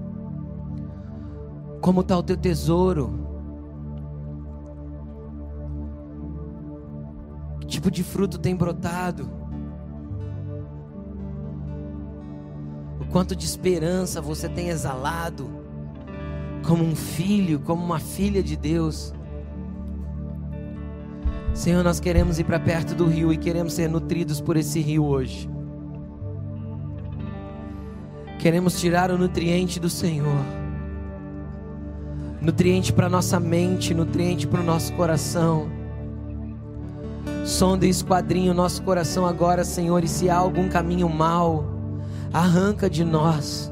Como 1.82 2.02
está 2.02 2.18
o 2.18 2.24
teu 2.24 2.38
tesouro? 2.38 3.31
Tipo 7.82 7.90
de 7.90 8.04
fruto 8.04 8.38
tem 8.38 8.56
brotado? 8.56 9.28
O 13.00 13.06
quanto 13.06 13.36
de 13.36 13.44
esperança 13.44 14.22
você 14.22 14.48
tem 14.48 14.70
exalado, 14.70 15.50
como 16.64 16.84
um 16.84 16.96
filho, 16.96 17.60
como 17.60 17.84
uma 17.84 18.00
filha 18.00 18.44
de 18.44 18.56
Deus. 18.56 19.14
Senhor, 21.56 21.84
nós 21.84 22.00
queremos 22.00 22.38
ir 22.38 22.44
para 22.44 22.60
perto 22.60 22.94
do 22.94 23.08
rio 23.08 23.34
e 23.34 23.38
queremos 23.38 23.74
ser 23.74 23.90
nutridos 23.90 24.40
por 24.40 24.56
esse 24.56 24.80
rio 24.80 25.04
hoje. 25.04 25.50
Queremos 28.38 28.80
tirar 28.80 29.10
o 29.10 29.18
nutriente 29.18 29.80
do 29.80 29.90
Senhor. 29.90 30.46
Nutriente 32.40 32.94
para 32.94 33.10
nossa 33.10 33.40
mente, 33.40 33.94
nutriente 33.94 34.48
para 34.48 34.62
o 34.62 34.64
nosso 34.64 34.94
coração 34.94 35.81
Sonda 37.46 37.88
e 37.88 37.90
esquadrinha 37.90 38.52
o 38.52 38.54
nosso 38.54 38.84
coração 38.84 39.26
agora, 39.26 39.64
Senhor, 39.64 40.04
e 40.04 40.08
se 40.08 40.30
há 40.30 40.38
algum 40.38 40.70
caminho 40.70 41.10
mal, 41.10 41.66
arranca 42.32 42.90
de 42.90 43.04
nós. 43.04 43.72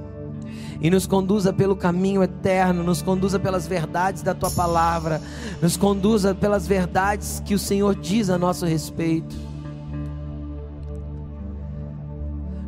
e 0.82 0.90
nos 0.90 1.06
conduza 1.06 1.52
pelo 1.52 1.76
caminho 1.76 2.24
eterno, 2.24 2.82
nos 2.84 3.02
conduza 3.02 3.38
pelas 3.38 3.68
verdades 3.68 4.24
da 4.24 4.34
tua 4.34 4.50
palavra, 4.50 5.22
nos 5.62 5.76
conduza 5.76 6.34
pelas 6.34 6.66
verdades 6.66 7.42
que 7.46 7.54
o 7.54 7.60
Senhor 7.60 7.94
diz 7.96 8.30
a 8.30 8.38
nosso 8.38 8.66
respeito. 8.66 9.36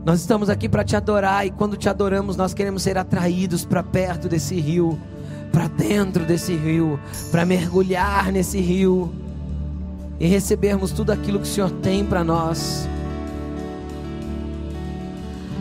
Nós 0.03 0.19
estamos 0.19 0.49
aqui 0.49 0.67
para 0.67 0.83
te 0.83 0.93
adorar 0.93 1.47
e 1.47 1.51
quando 1.51 1.77
te 1.77 1.87
adoramos, 1.87 2.35
nós 2.35 2.53
queremos 2.53 2.83
ser 2.83 2.97
atraídos 2.97 3.63
para 3.63 3.81
perto 3.81 4.27
desse 4.27 4.59
rio, 4.59 4.99
para 5.49 5.69
dentro 5.69 6.25
desse 6.25 6.53
rio, 6.53 6.99
para 7.31 7.45
mergulhar 7.45 8.29
nesse 8.29 8.59
rio 8.59 9.09
e 10.21 10.27
recebermos 10.27 10.91
tudo 10.91 11.11
aquilo 11.11 11.39
que 11.39 11.47
o 11.47 11.51
Senhor 11.51 11.71
tem 11.71 12.05
para 12.05 12.23
nós. 12.23 12.87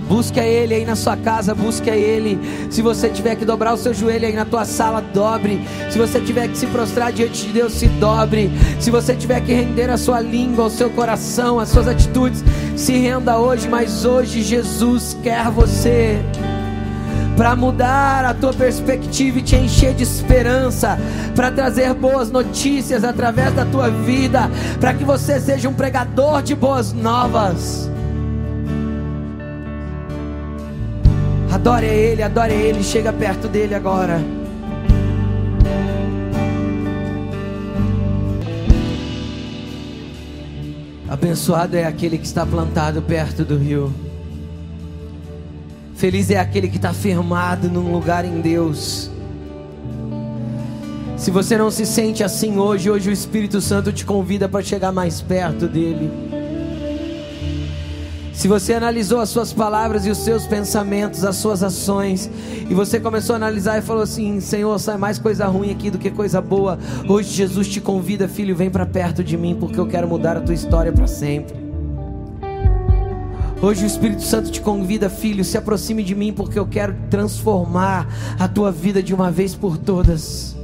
Busque 0.06 0.38
a 0.38 0.46
Ele 0.46 0.74
aí 0.74 0.84
na 0.84 0.94
sua 0.94 1.16
casa, 1.16 1.54
busque 1.54 1.88
a 1.88 1.96
Ele. 1.96 2.38
Se 2.68 2.82
você 2.82 3.08
tiver 3.08 3.36
que 3.36 3.46
dobrar 3.46 3.72
o 3.72 3.78
seu 3.78 3.94
joelho 3.94 4.26
aí 4.26 4.34
na 4.34 4.44
tua 4.44 4.66
sala, 4.66 5.00
dobre. 5.00 5.66
Se 5.88 5.96
você 5.96 6.20
tiver 6.20 6.46
que 6.48 6.58
se 6.58 6.66
prostrar 6.66 7.10
diante 7.10 7.46
de 7.46 7.52
Deus, 7.54 7.72
se 7.72 7.86
dobre. 7.86 8.50
Se 8.78 8.90
você 8.90 9.14
tiver 9.14 9.40
que 9.40 9.54
render 9.54 9.88
a 9.88 9.96
sua 9.96 10.20
língua, 10.20 10.66
o 10.66 10.70
seu 10.70 10.90
coração, 10.90 11.58
as 11.58 11.70
suas 11.70 11.88
atitudes, 11.88 12.44
se 12.76 12.92
renda 12.98 13.38
hoje. 13.38 13.66
Mas 13.66 14.04
hoje 14.04 14.42
Jesus 14.42 15.16
quer 15.22 15.48
você 15.50 16.22
para 17.40 17.56
mudar 17.56 18.26
a 18.26 18.34
tua 18.34 18.52
perspectiva 18.52 19.38
e 19.38 19.42
te 19.42 19.56
encher 19.56 19.94
de 19.94 20.02
esperança, 20.02 20.98
para 21.34 21.50
trazer 21.50 21.94
boas 21.94 22.30
notícias 22.30 23.02
através 23.02 23.54
da 23.54 23.64
tua 23.64 23.88
vida, 23.88 24.50
para 24.78 24.92
que 24.92 25.04
você 25.04 25.40
seja 25.40 25.66
um 25.66 25.72
pregador 25.72 26.42
de 26.42 26.54
boas 26.54 26.92
novas. 26.92 27.90
Adore 31.50 31.86
Ele, 31.86 32.22
adore 32.22 32.52
Ele, 32.52 32.82
chega 32.82 33.10
perto 33.10 33.48
dele 33.48 33.74
agora. 33.74 34.20
Abençoado 41.08 41.74
é 41.74 41.86
aquele 41.86 42.18
que 42.18 42.26
está 42.26 42.44
plantado 42.44 43.00
perto 43.00 43.46
do 43.46 43.56
rio. 43.56 44.09
Feliz 46.00 46.30
é 46.30 46.38
aquele 46.38 46.66
que 46.66 46.76
está 46.76 46.94
firmado 46.94 47.68
num 47.68 47.92
lugar 47.92 48.24
em 48.24 48.40
Deus. 48.40 49.10
Se 51.14 51.30
você 51.30 51.58
não 51.58 51.70
se 51.70 51.84
sente 51.84 52.24
assim 52.24 52.56
hoje, 52.56 52.90
hoje 52.90 53.10
o 53.10 53.12
Espírito 53.12 53.60
Santo 53.60 53.92
te 53.92 54.06
convida 54.06 54.48
para 54.48 54.64
chegar 54.64 54.92
mais 54.92 55.20
perto 55.20 55.68
dele. 55.68 56.10
Se 58.32 58.48
você 58.48 58.72
analisou 58.72 59.20
as 59.20 59.28
suas 59.28 59.52
palavras 59.52 60.06
e 60.06 60.10
os 60.10 60.16
seus 60.16 60.46
pensamentos, 60.46 61.22
as 61.22 61.36
suas 61.36 61.62
ações, 61.62 62.30
e 62.70 62.72
você 62.72 62.98
começou 62.98 63.34
a 63.34 63.36
analisar 63.36 63.76
e 63.76 63.82
falou 63.82 64.02
assim: 64.02 64.40
Senhor, 64.40 64.78
sai 64.78 64.96
mais 64.96 65.18
coisa 65.18 65.46
ruim 65.48 65.70
aqui 65.70 65.90
do 65.90 65.98
que 65.98 66.10
coisa 66.10 66.40
boa. 66.40 66.78
Hoje 67.06 67.28
Jesus 67.28 67.68
te 67.68 67.78
convida, 67.78 68.26
filho, 68.26 68.56
vem 68.56 68.70
para 68.70 68.86
perto 68.86 69.22
de 69.22 69.36
mim, 69.36 69.54
porque 69.54 69.78
eu 69.78 69.86
quero 69.86 70.08
mudar 70.08 70.38
a 70.38 70.40
tua 70.40 70.54
história 70.54 70.90
para 70.90 71.06
sempre. 71.06 71.69
Hoje 73.62 73.84
o 73.84 73.86
Espírito 73.86 74.22
Santo 74.22 74.50
te 74.50 74.58
convida, 74.58 75.10
filho, 75.10 75.44
se 75.44 75.58
aproxime 75.58 76.02
de 76.02 76.14
mim, 76.14 76.32
porque 76.32 76.58
eu 76.58 76.66
quero 76.66 76.94
transformar 77.10 78.08
a 78.38 78.48
tua 78.48 78.72
vida 78.72 79.02
de 79.02 79.14
uma 79.14 79.30
vez 79.30 79.54
por 79.54 79.76
todas. 79.76 80.56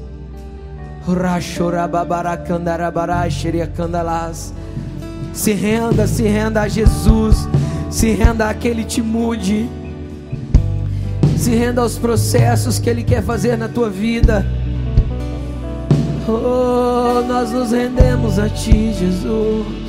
Se 5.35 5.53
renda, 5.53 6.07
se 6.07 6.23
renda 6.23 6.63
a 6.63 6.69
Jesus. 6.69 7.47
Se 7.91 8.13
renda 8.13 8.49
a 8.49 8.55
que 8.55 8.67
Ele 8.67 8.83
te 8.83 9.03
mude. 9.03 9.69
Se 11.37 11.51
renda 11.51 11.83
aos 11.83 11.99
processos 11.99 12.79
que 12.79 12.89
Ele 12.89 13.05
quer 13.05 13.23
fazer 13.23 13.59
na 13.59 13.69
tua 13.69 13.91
vida. 13.91 14.45
Oh, 16.27 17.23
nós 17.29 17.53
nos 17.53 17.73
rendemos 17.73 18.39
a 18.39 18.49
Ti, 18.49 18.95
Jesus. 18.95 19.86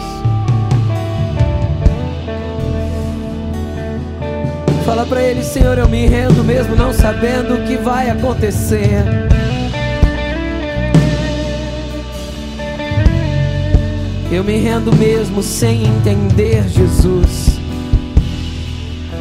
Fala 4.87 5.05
para 5.05 5.21
Ele, 5.21 5.43
Senhor, 5.43 5.77
eu 5.77 5.89
me 5.89 6.07
rendo 6.07 6.41
mesmo 6.45 6.73
não 6.73 6.93
sabendo 6.93 7.55
o 7.55 7.67
que 7.67 7.75
vai 7.75 8.09
acontecer. 8.09 9.03
Eu 14.31 14.45
me 14.45 14.57
rendo 14.59 14.95
mesmo 14.95 15.43
sem 15.43 15.85
entender, 15.85 16.63
Jesus. 16.69 17.59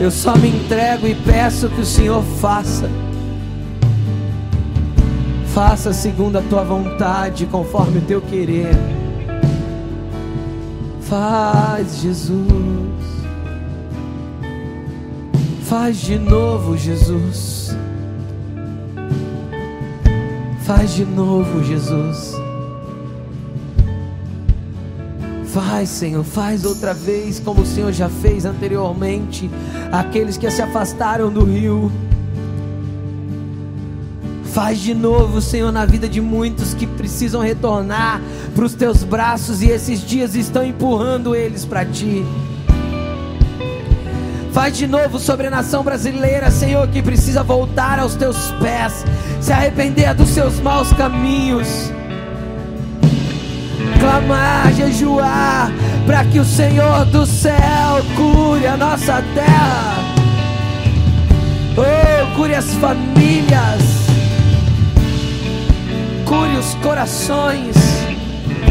Eu 0.00 0.12
só 0.12 0.36
me 0.36 0.50
entrego 0.50 1.04
e 1.08 1.16
peço 1.16 1.68
que 1.68 1.80
o 1.80 1.84
Senhor 1.84 2.22
faça. 2.40 2.88
Faça 5.52 5.92
segundo 5.92 6.38
a 6.38 6.42
tua 6.42 6.62
vontade, 6.62 7.44
conforme 7.44 7.98
o 7.98 8.02
teu 8.02 8.20
querer. 8.20 8.70
Faz, 11.00 12.02
Jesus. 12.02 13.15
Faz 15.68 15.96
de 15.96 16.16
novo, 16.16 16.78
Jesus. 16.78 17.76
Faz 20.64 20.94
de 20.94 21.04
novo, 21.04 21.64
Jesus. 21.64 22.34
Faz, 25.46 25.88
Senhor, 25.88 26.22
faz 26.22 26.64
outra 26.64 26.94
vez 26.94 27.40
como 27.40 27.62
o 27.62 27.66
Senhor 27.66 27.92
já 27.92 28.08
fez 28.08 28.44
anteriormente. 28.44 29.50
Aqueles 29.90 30.36
que 30.36 30.48
se 30.52 30.62
afastaram 30.62 31.30
do 31.30 31.44
rio. 31.44 31.90
Faz 34.44 34.78
de 34.78 34.94
novo, 34.94 35.40
Senhor, 35.40 35.72
na 35.72 35.84
vida 35.84 36.08
de 36.08 36.20
muitos 36.20 36.74
que 36.74 36.86
precisam 36.86 37.40
retornar 37.40 38.22
para 38.54 38.64
os 38.64 38.74
teus 38.74 39.02
braços 39.02 39.62
e 39.62 39.68
esses 39.68 40.00
dias 40.00 40.36
estão 40.36 40.64
empurrando 40.64 41.34
eles 41.34 41.64
para 41.64 41.84
ti. 41.84 42.24
Faz 44.56 44.74
de 44.74 44.86
novo 44.86 45.18
sobre 45.18 45.48
a 45.48 45.50
nação 45.50 45.84
brasileira, 45.84 46.50
Senhor, 46.50 46.88
que 46.88 47.02
precisa 47.02 47.42
voltar 47.42 47.98
aos 47.98 48.14
teus 48.14 48.52
pés, 48.52 49.04
se 49.38 49.52
arrepender 49.52 50.14
dos 50.14 50.30
seus 50.30 50.58
maus 50.60 50.90
caminhos 50.94 51.92
clamar, 54.00 54.72
jejuar, 54.72 55.70
para 56.06 56.24
que 56.24 56.38
o 56.40 56.44
Senhor 56.46 57.04
do 57.04 57.26
céu 57.26 58.02
cure 58.16 58.66
a 58.66 58.78
nossa 58.78 59.22
terra. 59.34 59.94
Oh, 61.76 62.34
cure 62.34 62.54
as 62.54 62.72
famílias, 62.76 63.82
cure 66.24 66.56
os 66.56 66.72
corações. 66.76 67.76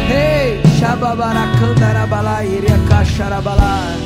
Ei, 0.10 0.62
hey, 0.64 0.80
Shababaracandarabalá, 0.80 2.44
Iriacacharabalá. 2.44 4.05